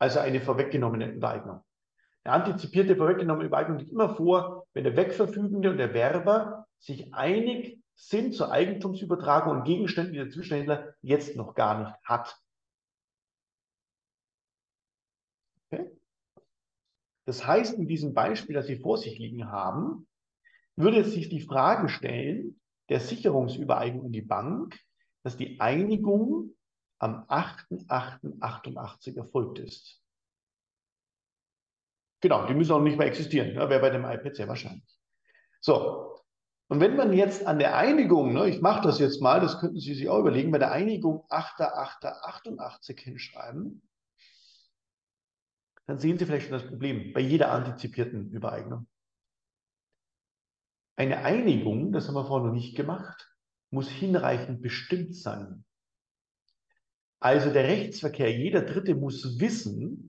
[0.00, 1.62] Also eine vorweggenommene Übereignung.
[2.24, 7.80] Eine antizipierte vorweggenommene Übereignung liegt immer vor, wenn der Wegverfügende und der Werber sich einig
[7.94, 12.36] sind zur Eigentumsübertragung und Gegenständen, die der Zwischenhändler jetzt noch gar nicht hat.
[15.70, 16.01] Okay?
[17.24, 20.06] Das heißt, in diesem Beispiel, das Sie vor sich liegen haben,
[20.76, 24.78] würde sich die Frage stellen, der Sicherungsübereignung in die Bank,
[25.22, 26.54] dass die Einigung
[26.98, 30.00] am 8.8.88 erfolgt ist.
[32.20, 33.54] Genau, die müssen auch nicht mehr existieren.
[33.54, 33.68] Ne?
[33.68, 34.98] Wäre bei dem iPad sehr wahrscheinlich.
[35.60, 36.22] So,
[36.68, 39.78] und wenn man jetzt an der Einigung, ne, ich mache das jetzt mal, das könnten
[39.78, 43.82] Sie sich auch überlegen, bei der Einigung 8.8.88 hinschreiben,
[45.92, 48.86] dann sehen Sie vielleicht schon das Problem bei jeder antizipierten Übereignung.
[50.96, 53.30] Eine Einigung, das haben wir vorher noch nicht gemacht,
[53.68, 55.66] muss hinreichend bestimmt sein.
[57.20, 60.08] Also der Rechtsverkehr, jeder Dritte muss wissen,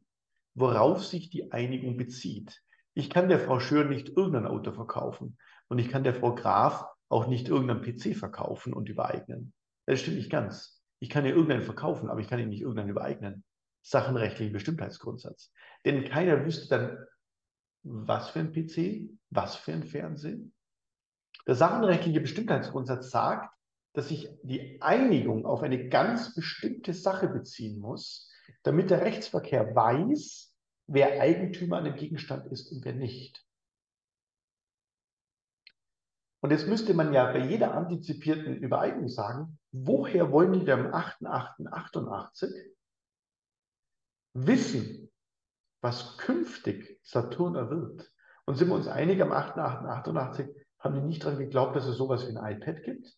[0.55, 2.64] worauf sich die Einigung bezieht.
[2.93, 5.38] Ich kann der Frau Schör nicht irgendein Auto verkaufen
[5.68, 9.51] und ich kann der Frau Graf auch nicht irgendein PC verkaufen und übereignen.
[9.85, 10.81] Das stimmt nicht ganz.
[10.99, 13.43] Ich kann ihr irgendeinen verkaufen, aber ich kann ihr nicht irgendeinen übereignen
[13.84, 15.51] sachenrechtlichen Bestimmtheitsgrundsatz.
[15.85, 16.97] Denn keiner wüsste dann,
[17.84, 20.53] was für ein PC, was für ein Fernsehen.
[21.45, 23.53] Der sachenrechtliche Bestimmtheitsgrundsatz sagt,
[23.93, 28.31] dass sich die Einigung auf eine ganz bestimmte Sache beziehen muss,
[28.64, 30.55] damit der Rechtsverkehr weiß,
[30.88, 33.45] wer Eigentümer an dem Gegenstand ist und wer nicht.
[36.41, 40.93] Und jetzt müsste man ja bei jeder antizipierten Übereignung sagen, woher wollen die denn am
[40.93, 42.51] 8.8.88
[44.34, 45.11] wissen,
[45.81, 48.11] was künftig Saturn erwirbt.
[48.45, 52.27] Und sind wir uns einig, am 8.8.88 haben die nicht daran geglaubt, dass es sowas
[52.27, 53.18] wie ein iPad gibt?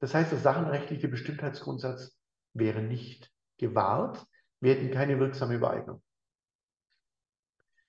[0.00, 2.16] Das heißt, der sachenrechtliche Bestimmtheitsgrundsatz
[2.54, 4.26] wäre nicht gewahrt.
[4.60, 6.02] Wir hätten keine wirksame Übereignung.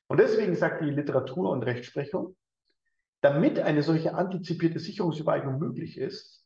[0.08, 2.36] Und deswegen sagt die Literatur und Rechtsprechung,
[3.22, 6.43] damit eine solche antizipierte Sicherungsübereignung möglich ist,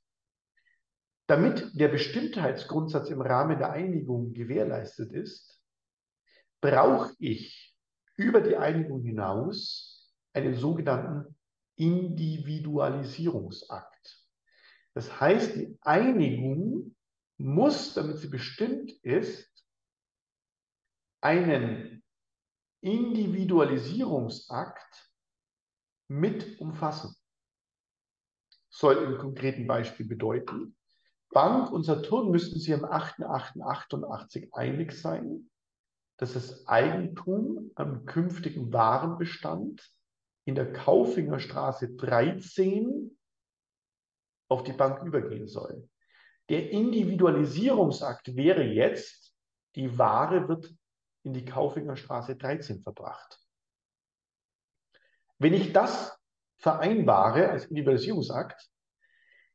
[1.27, 5.61] damit der Bestimmtheitsgrundsatz im Rahmen der Einigung gewährleistet ist,
[6.61, 7.75] brauche ich
[8.15, 11.35] über die Einigung hinaus einen sogenannten
[11.75, 14.25] Individualisierungsakt.
[14.93, 16.95] Das heißt, die Einigung
[17.37, 19.51] muss, damit sie bestimmt ist,
[21.21, 22.01] einen
[22.81, 25.11] Individualisierungsakt
[26.07, 27.15] mit umfassen.
[28.69, 30.76] Soll im konkreten Beispiel bedeuten,
[31.29, 35.49] Bank und Saturn müssten sich am 8.8.88 einig sein,
[36.17, 39.91] dass das Eigentum am künftigen Warenbestand
[40.45, 43.17] in der Kaufinger Straße 13
[44.49, 45.89] auf die Bank übergehen soll.
[46.49, 49.35] Der Individualisierungsakt wäre jetzt,
[49.75, 50.73] die Ware wird
[51.23, 53.39] in die Kaufinger Straße 13 verbracht.
[55.37, 56.17] Wenn ich das
[56.57, 58.69] vereinbare als Individualisierungsakt,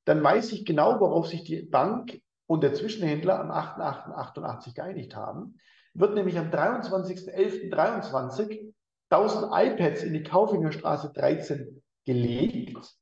[0.04, 5.58] dann weiß ich genau, worauf sich die Bank und der Zwischenhändler am 8.8.88 geeinigt haben.
[5.94, 8.72] Wird nämlich am 23.11.23
[9.10, 12.96] 1000 iPads in die Kaufinger Straße 13 gelegt,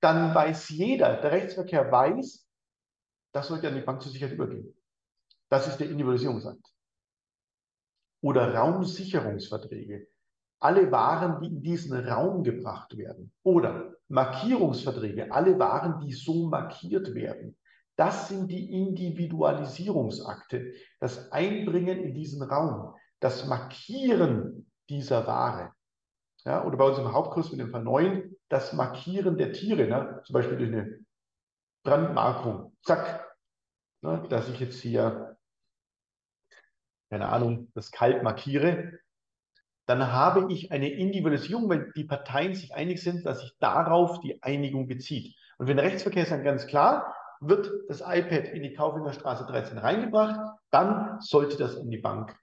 [0.00, 2.44] dann weiß jeder, der Rechtsverkehr weiß,
[3.32, 4.74] das sollte an die Bank zur Sicherheit übergehen.
[5.48, 6.66] Das ist der Individualisierungsakt.
[8.20, 10.08] Oder Raumsicherungsverträge.
[10.62, 13.32] Alle Waren, die in diesen Raum gebracht werden.
[13.42, 15.32] Oder Markierungsverträge.
[15.32, 17.56] Alle Waren, die so markiert werden.
[17.96, 20.72] Das sind die Individualisierungsakte.
[21.00, 22.94] Das Einbringen in diesen Raum.
[23.20, 25.72] Das Markieren dieser Ware.
[26.44, 30.20] Ja, oder bei uns im Hauptkurs mit dem Fall 9, das Markieren der Tiere, ne?
[30.24, 30.98] zum Beispiel durch eine
[31.84, 32.76] Brandmarkung.
[32.82, 33.36] Zack.
[34.02, 34.26] Ne?
[34.28, 35.36] Dass ich jetzt hier,
[37.10, 38.98] keine Ahnung, das Kalb markiere.
[39.86, 44.42] Dann habe ich eine Individualisierung, wenn die Parteien sich einig sind, dass sich darauf die
[44.42, 45.34] Einigung bezieht.
[45.58, 49.78] Und wenn Rechtsverkehr ist dann ganz klar, wird das iPad in die Kaufinger Straße 13
[49.78, 50.38] reingebracht,
[50.70, 52.36] dann sollte das an die Bank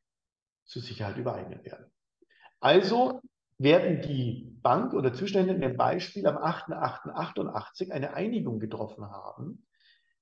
[0.65, 1.85] zur Sicherheit übereignet werden.
[2.59, 3.21] Also
[3.57, 9.65] werden die Bank oder Zustände in dem Beispiel am 8.8.88 eine Einigung getroffen haben,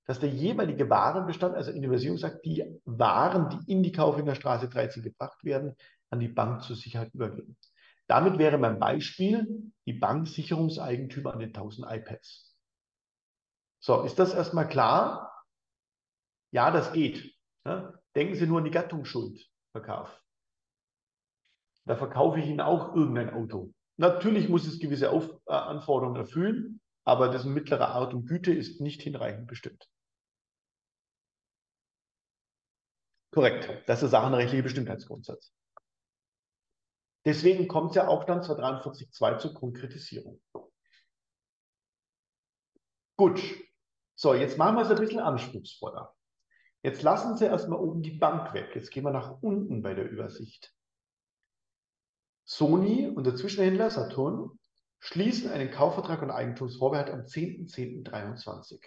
[0.05, 5.03] dass der jeweilige Warenbestand, also Individualisierung sagt, die Waren, die in die Kaufinger Straße 13
[5.03, 5.75] gebracht werden,
[6.09, 7.57] an die Bank zur Sicherheit übergeben.
[8.07, 12.55] Damit wäre mein Beispiel die Bank Sicherungseigentümer an den 1000 iPads.
[13.79, 15.45] So, ist das erstmal klar?
[16.51, 17.35] Ja, das geht.
[17.65, 17.93] Ja?
[18.15, 20.21] Denken Sie nur an die Gattungsschuldverkauf.
[21.85, 23.73] Da verkaufe ich Ihnen auch irgendein Auto.
[23.97, 28.81] Natürlich muss es gewisse Auf äh, Anforderungen erfüllen, aber dessen mittlere Art und Güte ist
[28.81, 29.87] nicht hinreichend bestimmt.
[33.31, 33.69] Korrekt.
[33.87, 35.53] Das ist der sachenrechtliche Bestimmtheitsgrundsatz.
[37.27, 40.41] Deswegen kommt es ja auch dann 243.2 zur Konkretisierung.
[43.17, 43.41] Gut.
[44.15, 46.15] So, jetzt machen wir es ein bisschen anspruchsvoller.
[46.83, 48.73] Jetzt lassen Sie erstmal oben die Bank weg.
[48.75, 50.73] Jetzt gehen wir nach unten bei der Übersicht.
[52.45, 54.57] Sony und der Zwischenhändler Saturn
[54.99, 58.81] schließen einen Kaufvertrag und Eigentumsvorbehalt am 10.10.23.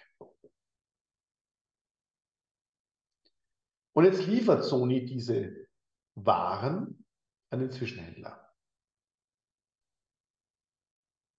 [3.93, 5.67] Und jetzt liefert Sony diese
[6.15, 7.00] Waren
[7.51, 8.55] an den Zwischenhändler.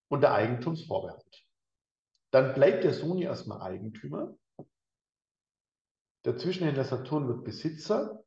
[0.10, 1.48] Und der Eigentumsvorbehalt.
[2.32, 4.38] Dann bleibt der Sony erstmal Eigentümer.
[6.26, 8.24] Der Zwischenhändler Saturn wird Besitzer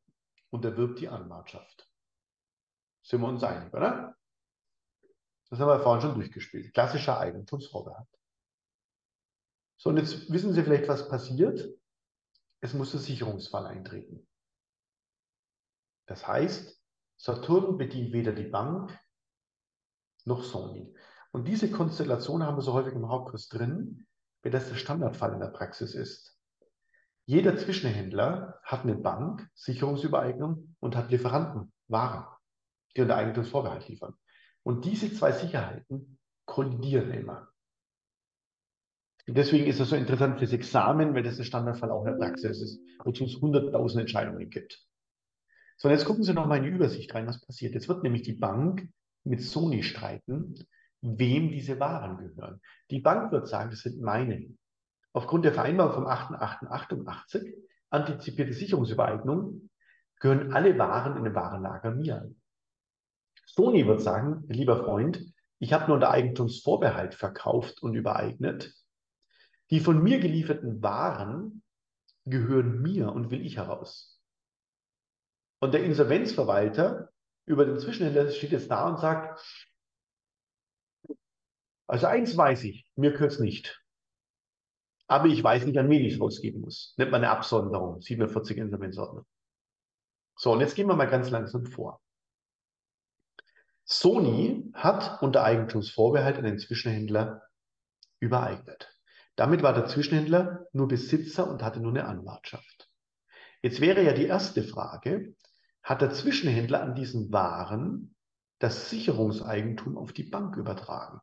[0.49, 1.89] und erwirbt die Anwartschaft.
[3.03, 4.17] Sind wir uns einig, oder?
[5.49, 6.73] Das haben wir vorhin schon durchgespielt.
[6.73, 8.09] Klassischer Eigentumsvorbehalt.
[9.77, 11.69] So, und jetzt wissen Sie vielleicht, was passiert.
[12.61, 14.27] Es muss der Sicherungsfall eintreten.
[16.07, 16.81] Das heißt,
[17.17, 18.97] Saturn bedient weder die Bank
[20.25, 20.93] noch Sony.
[21.31, 24.07] Und diese Konstellation haben wir so häufig im Hauptkurs drin,
[24.41, 26.37] weil das der Standardfall in der Praxis ist.
[27.25, 32.25] Jeder Zwischenhändler hat eine Bank, Sicherungsübereignung und hat Lieferanten, Waren
[32.95, 34.15] die unter Eigentumsvorbehalt liefern.
[34.63, 37.49] Und diese zwei Sicherheiten kollidieren immer.
[39.27, 42.25] Und deswegen ist das so interessant fürs Examen, weil das ein Standardfall auch in der
[42.25, 44.85] Praxis ist, wozu es hunderttausend Entscheidungen gibt.
[45.77, 47.73] So, jetzt gucken Sie noch mal in die Übersicht rein, was passiert.
[47.73, 48.87] Jetzt wird nämlich die Bank
[49.23, 50.55] mit Sony streiten,
[51.01, 52.61] wem diese Waren gehören.
[52.91, 54.47] Die Bank wird sagen, das sind meine.
[55.13, 57.53] Aufgrund der Vereinbarung vom 8.8.88,
[57.89, 59.69] antizipierte Sicherungsübereignung,
[60.19, 62.33] gehören alle Waren in dem Warenlager mir.
[63.45, 68.73] Sony wird sagen, lieber Freund, ich habe nur unter Eigentumsvorbehalt verkauft und übereignet.
[69.71, 71.63] Die von mir gelieferten Waren
[72.25, 74.14] gehören mir und will ich heraus.
[75.65, 77.09] Und der Insolvenzverwalter
[77.47, 79.43] über den Zwischenhändler steht jetzt da und sagt,
[81.87, 83.83] also eins weiß ich, mir gehört es nicht.
[85.07, 86.93] Aber ich weiß nicht, an wen ich es rausgeben muss.
[86.97, 89.25] Nennt man eine Absonderung, 47 Insolvenzordnung.
[90.35, 91.99] So, und jetzt gehen wir mal ganz langsam vor.
[93.85, 97.41] Sony hat unter Eigentumsvorbehalt den Zwischenhändler
[98.19, 98.95] übereignet.
[99.35, 102.87] Damit war der Zwischenhändler nur Besitzer und hatte nur eine Anwartschaft.
[103.63, 105.33] Jetzt wäre ja die erste Frage,
[105.85, 108.15] hat der Zwischenhändler an diesen Waren
[108.59, 111.21] das Sicherungseigentum auf die Bank übertragen?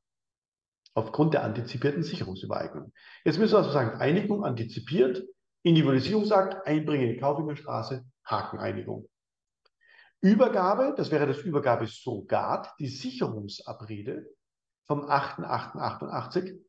[0.95, 2.93] Aufgrund der antizipierten Sicherungsübereignung.
[3.25, 5.25] Jetzt müssen wir also sagen, Einigung antizipiert,
[5.65, 9.09] Individualisierungsakt, Einbringen in die Kaufingerstraße, Hakeneinigung.
[10.21, 14.29] Übergabe, das wäre das Übergabesurrogat, die Sicherungsabrede
[14.87, 16.61] vom 8.8.88,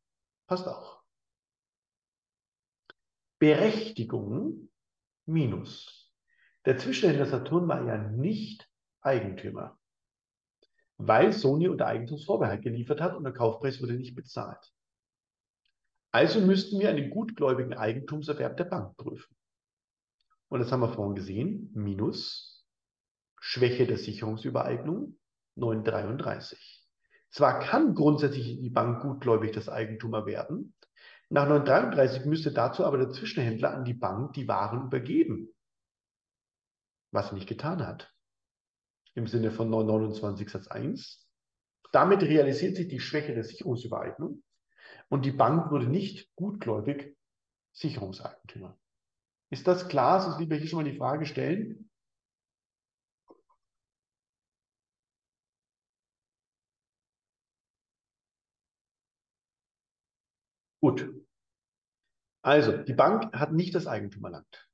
[0.48, 1.04] passt auch.
[3.38, 4.70] Berechtigung
[5.26, 6.03] minus.
[6.66, 8.70] Der Zwischenhändler Saturn war ja nicht
[9.02, 9.78] Eigentümer,
[10.98, 14.74] weil Sony unter Eigentumsvorbehalt geliefert hat und der Kaufpreis wurde nicht bezahlt.
[16.12, 19.36] Also müssten wir einen gutgläubigen Eigentumserwerb der Bank prüfen.
[20.48, 22.66] Und das haben wir vorhin gesehen, minus
[23.40, 25.18] Schwäche der Sicherungsübereignung
[25.56, 26.88] 933.
[27.30, 30.76] Zwar kann grundsätzlich die Bank gutgläubig das Eigentum erwerben,
[31.30, 35.53] nach 933 müsste dazu aber der Zwischenhändler an die Bank die Waren übergeben,
[37.14, 38.14] was nicht getan hat.
[39.14, 41.28] Im Sinne von 929 Satz 1.
[41.92, 44.44] Damit realisiert sich die Schwäche der Sicherungsübereignung
[45.10, 47.16] und die Bank wurde nicht gutgläubig
[47.74, 48.78] Sicherungseigentümer.
[49.52, 50.22] Ist das klar?
[50.22, 51.90] Sonst lieber hier schon mal die Frage stellen.
[60.82, 61.14] Gut.
[62.42, 64.68] Also, die Bank hat nicht das Eigentum erlangt.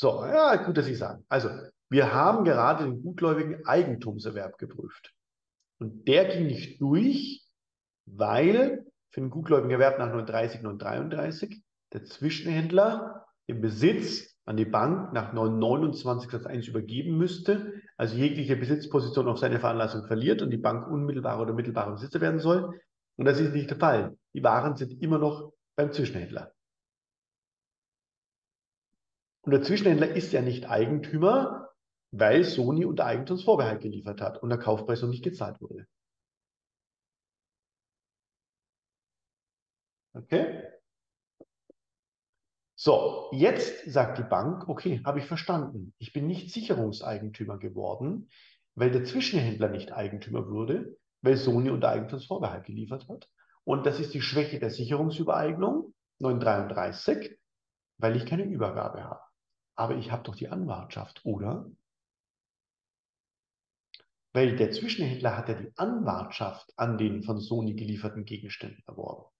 [0.00, 1.26] So, ja, gut, dass Sie sagen.
[1.28, 1.50] Also,
[1.90, 5.12] wir haben gerade den gutgläubigen Eigentumserwerb geprüft.
[5.78, 7.44] Und der ging nicht durch,
[8.06, 11.62] weil für den gutgläubigen Erwerb nach 930, 933
[11.92, 18.56] der Zwischenhändler im Besitz an die Bank nach 929 Satz 1 übergeben müsste, also jegliche
[18.56, 22.80] Besitzposition auf seine Veranlassung verliert und die Bank unmittelbare oder mittelbare Besitzer werden soll.
[23.16, 24.16] Und das ist nicht der Fall.
[24.32, 26.54] Die Waren sind immer noch beim Zwischenhändler.
[29.42, 31.70] Und der Zwischenhändler ist ja nicht Eigentümer,
[32.12, 35.86] weil Sony unter Eigentumsvorbehalt geliefert hat und der Kaufpreis noch nicht gezahlt wurde.
[40.14, 40.64] Okay?
[42.74, 45.94] So, jetzt sagt die Bank, okay, habe ich verstanden.
[45.98, 48.30] Ich bin nicht Sicherungseigentümer geworden,
[48.74, 53.28] weil der Zwischenhändler nicht Eigentümer wurde, weil Sony unter Eigentumsvorbehalt geliefert hat.
[53.64, 57.38] Und das ist die Schwäche der Sicherungsübereignung 933,
[57.98, 59.29] weil ich keine Übergabe habe.
[59.74, 61.70] Aber ich habe doch die Anwartschaft, oder?
[64.32, 69.30] Weil der Zwischenhändler hat ja die Anwartschaft an den von Sony gelieferten Gegenständen erworben.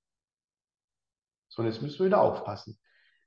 [1.49, 2.79] So, und jetzt müssen wir wieder aufpassen.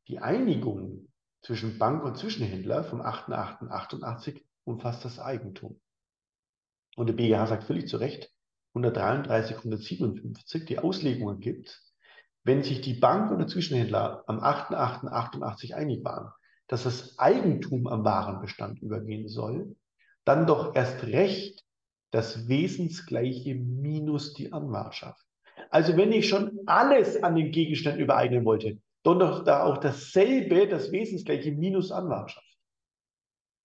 [0.07, 1.09] Die Einigung
[1.41, 5.79] zwischen Bank und Zwischenhändler vom 8.8.88 umfasst das Eigentum.
[6.95, 8.31] Und der BGH sagt völlig zu Recht,
[8.75, 11.81] 133, 157 die Auslegungen gibt,
[12.43, 16.33] wenn sich die Bank und der Zwischenhändler am 8.8.88 einig waren,
[16.73, 19.75] dass das Eigentum am Warenbestand übergehen soll,
[20.25, 21.63] dann doch erst recht
[22.09, 25.23] das Wesensgleiche minus die Anwartschaft.
[25.69, 30.67] Also wenn ich schon alles an den Gegenständen übereignen wollte, dann doch da auch dasselbe,
[30.67, 32.57] das Wesensgleiche minus Anwartschaft.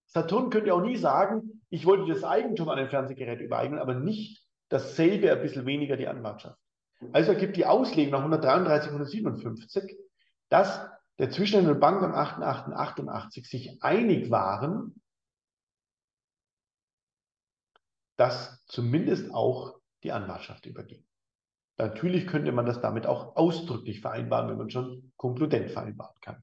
[0.09, 4.45] Saturn könnte auch nie sagen, ich wollte das Eigentum an den Fernsehgerät übereignen, aber nicht
[4.69, 6.59] dasselbe ein bisschen weniger die Anwartschaft.
[7.13, 9.97] Also ergibt die Auslegung nach 133, 157,
[10.51, 10.88] dass
[11.19, 15.01] der Zwischenhändler und Bank am 8.8.88 sich einig waren,
[18.16, 21.05] dass zumindest auch die Anwartschaft überging.
[21.77, 26.43] Natürlich könnte man das damit auch ausdrücklich vereinbaren, wenn man schon konkludent vereinbaren kann.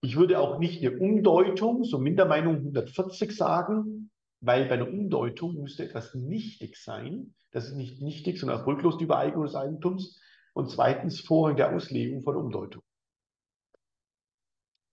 [0.00, 4.10] Ich würde auch nicht eine Umdeutung, so Mindermeinung 140 sagen,
[4.40, 7.34] weil bei einer Umdeutung müsste etwas nichtig sein.
[7.52, 10.20] Das ist nicht nichtig, sondern erfolglos die Übereignung des Eigentums.
[10.52, 12.82] Und zweitens Vorrang der Auslegung von Umdeutung.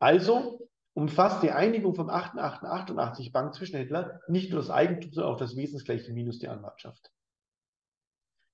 [0.02, 5.56] Also umfasst die Einigung vom 8.8.88 Bank Zwischenhändler nicht nur das Eigentum, sondern auch das
[5.56, 7.12] Wesensgleiche minus die Anwartschaft.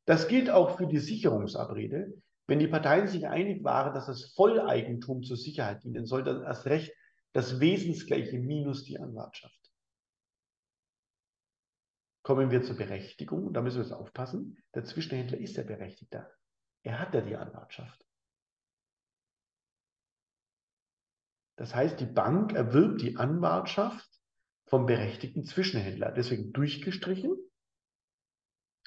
[0.05, 2.13] Das gilt auch für die Sicherungsabrede.
[2.45, 6.65] Wenn die Parteien sich einig waren, dass das Volleigentum zur Sicherheit dienen soll, dann erst
[6.65, 6.93] recht
[7.33, 9.57] das Wesensgleiche minus die Anwartschaft
[12.27, 13.53] kommen wir zur Berechtigung.
[13.53, 14.57] Da müssen wir jetzt aufpassen.
[14.75, 16.29] Der Zwischenhändler ist der Berechtigte.
[16.83, 18.05] Er hat ja die Anwartschaft.
[21.57, 24.07] Das heißt, die Bank erwirbt die Anwartschaft
[24.67, 26.11] vom berechtigten Zwischenhändler.
[26.11, 27.35] Deswegen durchgestrichen.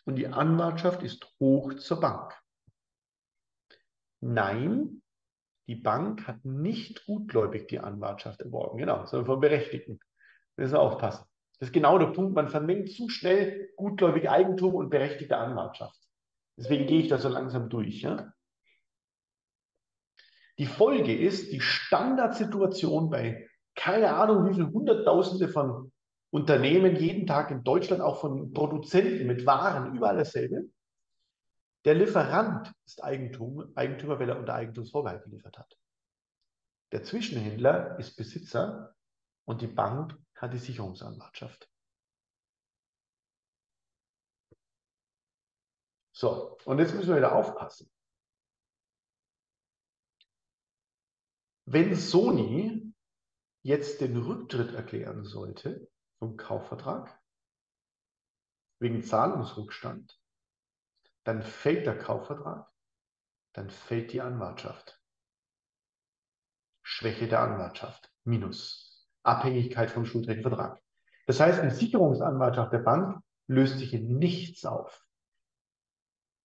[0.04, 2.32] Und die Anwartschaft ist hoch zur Bank.
[4.20, 5.02] Nein,
[5.66, 8.78] die Bank hat nicht gutgläubig die Anwartschaft erworben.
[8.78, 10.00] Genau, sondern vom Berechtigten.
[10.56, 11.26] müssen wir aufpassen.
[11.58, 12.34] Das ist genau der Punkt.
[12.34, 15.98] Man vermengt zu schnell gutgläubige Eigentum und berechtigte Anwartschaft.
[16.56, 18.02] Deswegen gehe ich da so langsam durch.
[18.02, 18.32] Ja?
[20.60, 25.90] Die Folge ist die Standardsituation bei keine Ahnung wie viele Hunderttausende von
[26.28, 30.68] Unternehmen jeden Tag in Deutschland, auch von Produzenten mit Waren, überall dasselbe.
[31.86, 35.78] Der Lieferant ist Eigentum, Eigentümer, weil er unter Eigentumsvorbehalt geliefert hat.
[36.92, 38.94] Der Zwischenhändler ist Besitzer
[39.46, 41.70] und die Bank hat die Sicherungsanwartschaft.
[46.12, 47.90] So, und jetzt müssen wir wieder aufpassen.
[51.72, 52.92] Wenn Sony
[53.62, 55.88] jetzt den Rücktritt erklären sollte
[56.18, 57.16] vom Kaufvertrag
[58.80, 60.20] wegen Zahlungsrückstand,
[61.22, 62.68] dann fällt der Kaufvertrag,
[63.52, 65.00] dann fällt die Anwartschaft.
[66.82, 70.82] Schwäche der Anwartschaft, Minus, Abhängigkeit vom schuldrechtlichen Vertrag.
[71.28, 75.06] Das heißt, die Sicherungsanwartschaft der Bank löst sich in nichts auf,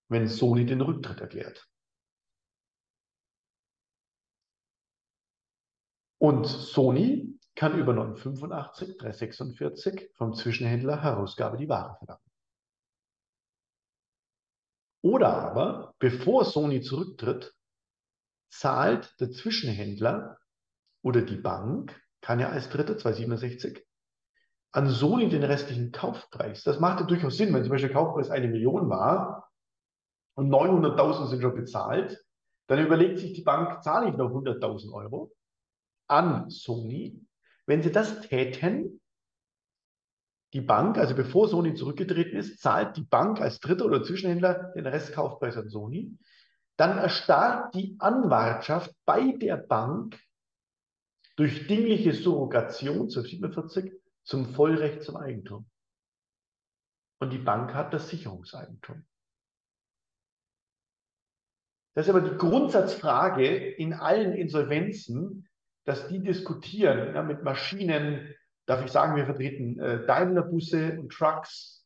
[0.08, 1.68] wenn Sony den Rücktritt erklärt.
[6.26, 12.24] Und Sony kann über 985, 346 vom Zwischenhändler Herausgabe die Ware verlangen.
[15.04, 17.54] Oder aber, bevor Sony zurücktritt,
[18.50, 20.40] zahlt der Zwischenhändler
[21.04, 23.86] oder die Bank, kann ja als Dritter 267,
[24.72, 26.64] an Sony den restlichen Kaufpreis.
[26.64, 29.52] Das macht ja durchaus Sinn, wenn zum Beispiel der Kaufpreis eine Million war
[30.34, 32.26] und 900.000 sind schon bezahlt,
[32.66, 35.32] dann überlegt sich die Bank, zahle ich noch 100.000 Euro
[36.08, 37.20] an Sony.
[37.66, 39.02] Wenn sie das täten,
[40.54, 44.86] die Bank, also bevor Sony zurückgetreten ist, zahlt die Bank als Dritter oder Zwischenhändler den
[44.86, 46.18] Restkaufpreis an Sony.
[46.78, 50.20] Dann erstarrt die Anwartschaft bei der Bank
[51.36, 53.92] durch dingliche Surrogation zu 47
[54.24, 55.70] zum Vollrecht zum Eigentum.
[57.20, 59.06] Und die Bank hat das Sicherungseigentum.
[61.96, 65.48] Das ist aber die Grundsatzfrage in allen Insolvenzen,
[65.86, 68.34] dass die diskutieren ja, mit Maschinen,
[68.66, 71.86] darf ich sagen, wir vertreten äh, Daimler-Busse und Trucks.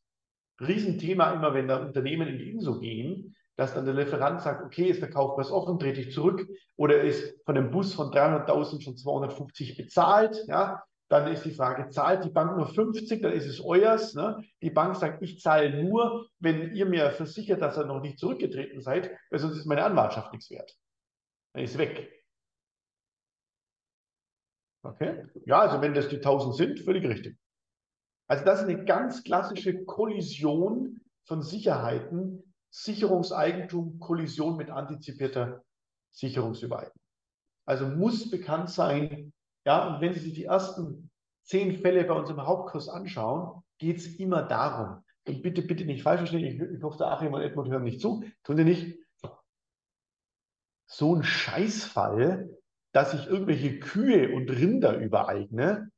[0.61, 4.85] Riesenthema immer, wenn da Unternehmen in die INSO gehen, dass dann der Lieferant sagt, okay,
[4.85, 6.47] ist der Kaufpreis offen, trete ich zurück
[6.77, 11.89] oder ist von dem Bus von 300.000 schon 250 bezahlt, ja, dann ist die Frage,
[11.89, 14.13] zahlt die Bank nur 50, dann ist es euers.
[14.13, 14.43] Ne?
[14.61, 18.79] Die Bank sagt, ich zahle nur, wenn ihr mir versichert, dass ihr noch nicht zurückgetreten
[18.79, 20.77] seid, weil sonst ist meine Anwartschaft nichts wert.
[21.53, 22.18] Dann ist weg.
[24.83, 25.25] Okay?
[25.45, 27.37] Ja, also wenn das die 1000 sind, völlig richtig.
[28.27, 35.63] Also das ist eine ganz klassische Kollision von Sicherheiten, Sicherungseigentum, Kollision mit antizipierter
[36.11, 36.93] Sicherungsübereignung.
[37.65, 39.33] Also muss bekannt sein,
[39.65, 41.11] ja, und wenn Sie sich die ersten
[41.43, 45.03] zehn Fälle bei unserem Hauptkurs anschauen, geht es immer darum.
[45.27, 48.01] Und bitte, bitte nicht falsch verstehen, ich, ich hoffe, der Achim und Edmund hören nicht
[48.01, 48.97] zu, tun die nicht.
[50.87, 52.49] So ein Scheißfall,
[52.91, 55.91] dass ich irgendwelche Kühe und Rinder übereigne,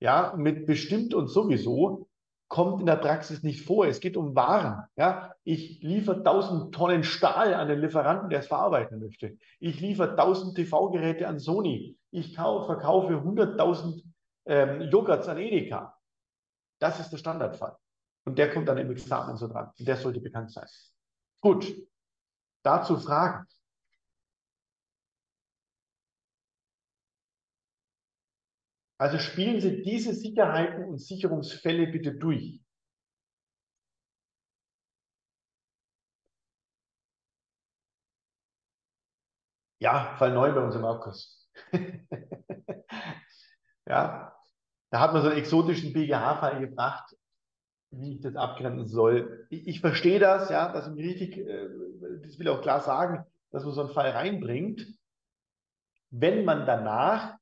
[0.00, 2.08] ja, mit bestimmt und sowieso,
[2.48, 3.86] kommt in der Praxis nicht vor.
[3.86, 4.84] Es geht um Waren.
[4.96, 9.36] Ja, ich liefere 1000 Tonnen Stahl an den Lieferanten, der es verarbeiten möchte.
[9.60, 11.98] Ich liefere 1000 TV-Geräte an Sony.
[12.10, 14.02] Ich kaufe, verkaufe 100.000
[14.46, 15.98] ähm, Joghurts an Edeka.
[16.80, 17.76] Das ist der Standardfall.
[18.24, 19.70] Und der kommt dann im Examen so dran.
[19.78, 20.66] Und der sollte bekannt sein.
[21.40, 21.74] Gut.
[22.62, 23.46] Dazu Fragen.
[28.98, 32.60] Also spielen Sie diese Sicherheiten und Sicherungsfälle bitte durch.
[39.80, 41.48] Ja, Fall 9 bei uns im Aufkurs.
[43.86, 44.34] ja,
[44.90, 47.14] da hat man so einen exotischen BGH-Fall gebracht,
[47.90, 49.46] wie ich das abgrenzen soll.
[49.50, 51.68] Ich, ich verstehe das, ja, dass ich richtig, äh,
[52.24, 54.84] das will auch klar sagen, dass man so einen Fall reinbringt.
[56.10, 57.37] Wenn man danach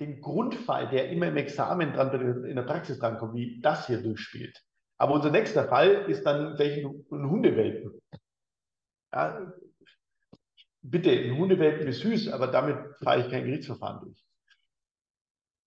[0.00, 4.62] den Grundfall, der immer im Examen dran, in der Praxis drankommt, wie das hier durchspielt.
[4.98, 8.00] Aber unser nächster Fall ist dann vielleicht ein, Hundewelpen.
[9.12, 9.52] Ja,
[10.80, 14.24] bitte, ein Hundewelpen ist süß, aber damit fahre ich kein Gerichtsverfahren durch.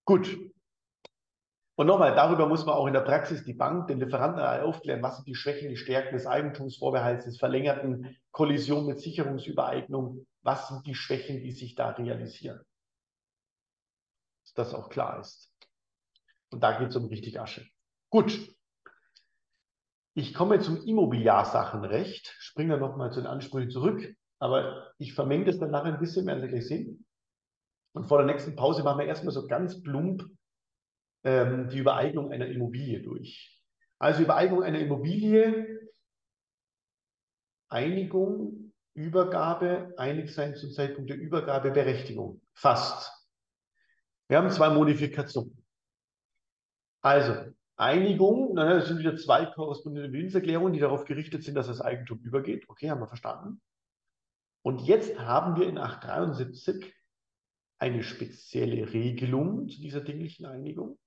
[0.05, 0.37] Gut.
[1.77, 5.17] Und nochmal, darüber muss man auch in der Praxis die Bank, den Lieferanten aufklären, was
[5.17, 10.95] sind die Schwächen, die Stärken des Eigentumsvorbehalts, des verlängerten Kollision mit Sicherungsübereignung, was sind die
[10.95, 12.61] Schwächen, die sich da realisieren
[14.55, 15.51] das auch klar ist.
[16.51, 17.65] Und da geht es um richtig Asche.
[18.09, 18.55] Gut.
[20.17, 25.59] Ich komme zum Immobiliarsachenrecht, springe da nochmal zu den Ansprüchen zurück, aber ich vermenge das
[25.59, 27.05] dann nachher ein bisschen, werden Sie gleich sehen.
[27.93, 30.23] Und vor der nächsten Pause machen wir erstmal so ganz plump
[31.23, 33.61] ähm, die Übereignung einer Immobilie durch.
[33.99, 35.89] Also Übereignung einer Immobilie,
[37.69, 42.41] Einigung, Übergabe, einig sein zum Zeitpunkt der Übergabe, Berechtigung.
[42.53, 43.14] Fast.
[44.27, 45.63] Wir haben zwei Modifikationen.
[47.01, 52.19] Also, Einigung, das sind wieder zwei korrespondierende Willenserklärungen, die darauf gerichtet sind, dass das Eigentum
[52.19, 52.67] übergeht.
[52.69, 53.61] Okay, haben wir verstanden.
[54.63, 56.93] Und jetzt haben wir in 873
[57.77, 60.97] eine spezielle Regelung zu dieser dinglichen Einigung.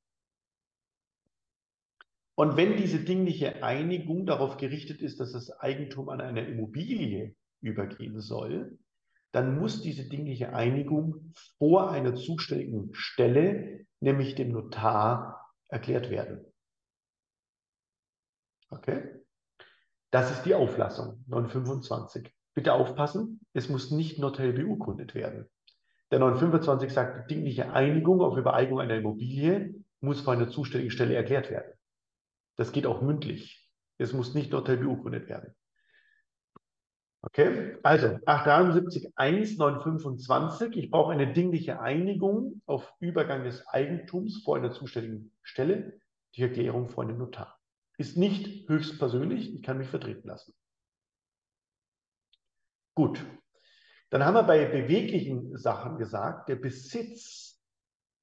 [2.37, 8.21] Und wenn diese dingliche Einigung darauf gerichtet ist, dass das Eigentum an einer Immobilie übergehen
[8.21, 8.79] soll,
[9.33, 16.47] dann muss diese dingliche Einigung vor einer zuständigen Stelle, nämlich dem Notar, erklärt werden.
[18.71, 19.21] Okay?
[20.11, 22.33] Das ist die Auflassung 925.
[22.55, 25.49] Bitte aufpassen, es muss nicht notariell beurkundet werden.
[26.11, 31.15] Der 925 sagt, die dingliche Einigung auf Übereignung einer Immobilie muss vor einer zuständigen Stelle
[31.15, 31.73] erklärt werden.
[32.57, 33.71] Das geht auch mündlich.
[33.99, 35.55] Es muss nicht notariell beurkundet werden.
[37.23, 40.77] Okay, also 873 1 925.
[40.77, 46.01] Ich brauche eine dingliche Einigung auf Übergang des Eigentums vor einer zuständigen Stelle.
[46.37, 47.59] Die Erklärung vor einem Notar.
[47.97, 50.55] Ist nicht höchstpersönlich, ich kann mich vertreten lassen.
[52.95, 53.25] Gut,
[54.11, 57.61] dann haben wir bei beweglichen Sachen gesagt, der Besitz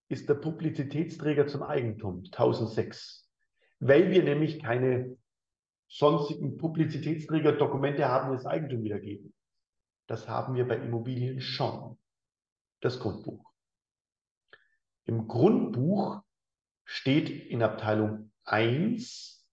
[0.07, 3.29] ist der Publizitätsträger zum Eigentum, 1006.
[3.79, 5.17] Weil wir nämlich keine
[5.87, 9.33] sonstigen Publizitätsträger Dokumente haben, die das Eigentum wiedergeben.
[10.07, 11.97] Das haben wir bei Immobilien schon.
[12.81, 13.51] Das Grundbuch.
[15.05, 16.21] Im Grundbuch
[16.83, 19.45] steht in Abteilung 1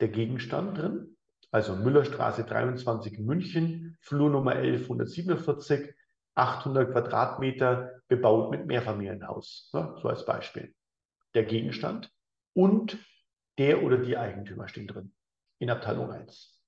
[0.00, 1.16] der Gegenstand drin,
[1.50, 5.94] also Müllerstraße 23 München, Flurnummer 1147,
[6.34, 10.74] 800 Quadratmeter, bebaut mit Mehrfamilienhaus, ne, so als Beispiel.
[11.34, 12.10] Der Gegenstand
[12.54, 12.98] und
[13.58, 15.14] der oder die Eigentümer stehen drin
[15.62, 16.60] in Abteilung 1.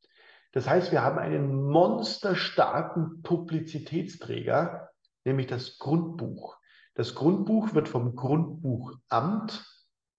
[0.53, 4.89] Das heißt, wir haben einen monsterstarken Publizitätsträger,
[5.25, 6.57] nämlich das Grundbuch.
[6.95, 9.67] Das Grundbuch wird vom Grundbuchamt,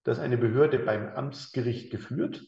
[0.04, 2.46] das ist eine Behörde beim Amtsgericht geführt.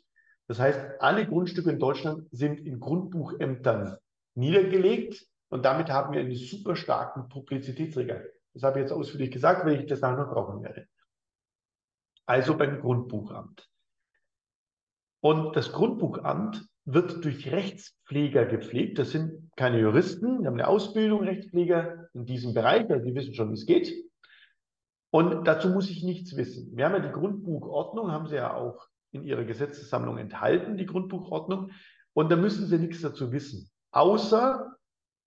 [0.48, 3.98] Das heißt, alle Grundstücke in Deutschland sind in Grundbuchämtern
[4.36, 8.22] niedergelegt und damit haben wir einen super starken Publizitätsträger.
[8.54, 10.88] Das habe ich jetzt ausführlich gesagt, weil ich das nachher noch brauchen werde.
[12.26, 13.70] Also beim Grundbuchamt.
[15.22, 18.98] Und das Grundbuchamt wird durch Rechtspfleger gepflegt.
[19.00, 23.34] Das sind keine Juristen, die haben eine Ausbildung, Rechtspfleger in diesem Bereich, also die wissen
[23.34, 23.94] schon, wie es geht.
[25.10, 26.76] Und dazu muss ich nichts wissen.
[26.76, 31.72] Wir haben ja die Grundbuchordnung, haben Sie ja auch in Ihrer Gesetzessammlung enthalten, die Grundbuchordnung.
[32.14, 33.70] Und da müssen Sie nichts dazu wissen.
[33.92, 34.76] Außer,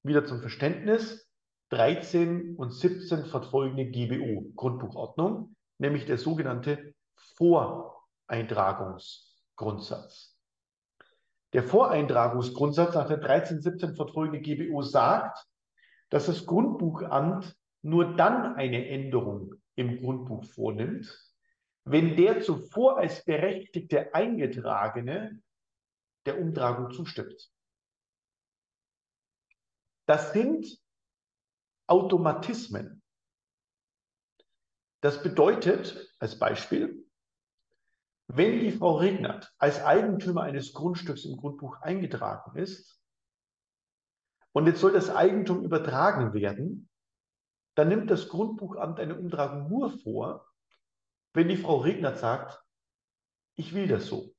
[0.02, 1.28] wieder zum Verständnis,
[1.70, 6.94] 13 und 17 fortfolgende GBO, Grundbuchordnung, nämlich der sogenannte
[7.38, 9.29] Voreintragungs-
[9.60, 10.34] Grundsatz.
[11.52, 15.46] Der Voreintragungsgrundsatz nach der 1317 vertragene GBO sagt,
[16.08, 21.14] dass das Grundbuchamt nur dann eine Änderung im Grundbuch vornimmt,
[21.84, 25.42] wenn der zuvor als berechtigte Eingetragene
[26.24, 27.52] der Umtragung zustimmt.
[30.06, 30.78] Das sind
[31.86, 33.02] Automatismen.
[35.02, 37.09] Das bedeutet, als Beispiel,
[38.32, 43.02] wenn die Frau Regnert als Eigentümer eines Grundstücks im Grundbuch eingetragen ist
[44.52, 46.88] und jetzt soll das Eigentum übertragen werden,
[47.74, 50.46] dann nimmt das Grundbuchamt eine Umtragung nur vor,
[51.32, 52.62] wenn die Frau Regnert sagt,
[53.56, 54.32] ich will das so.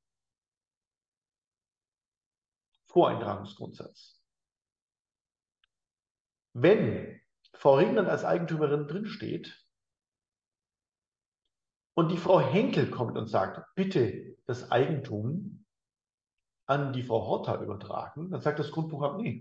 [2.85, 4.21] Voreintragungsgrundsatz.
[6.53, 7.21] Wenn
[7.53, 9.60] Frau Regnert als Eigentümerin drinsteht,
[11.93, 15.65] und die Frau Henkel kommt und sagt, bitte das Eigentum
[16.65, 19.29] an die Frau Horta übertragen, dann sagt das Grundbuchamt, nee,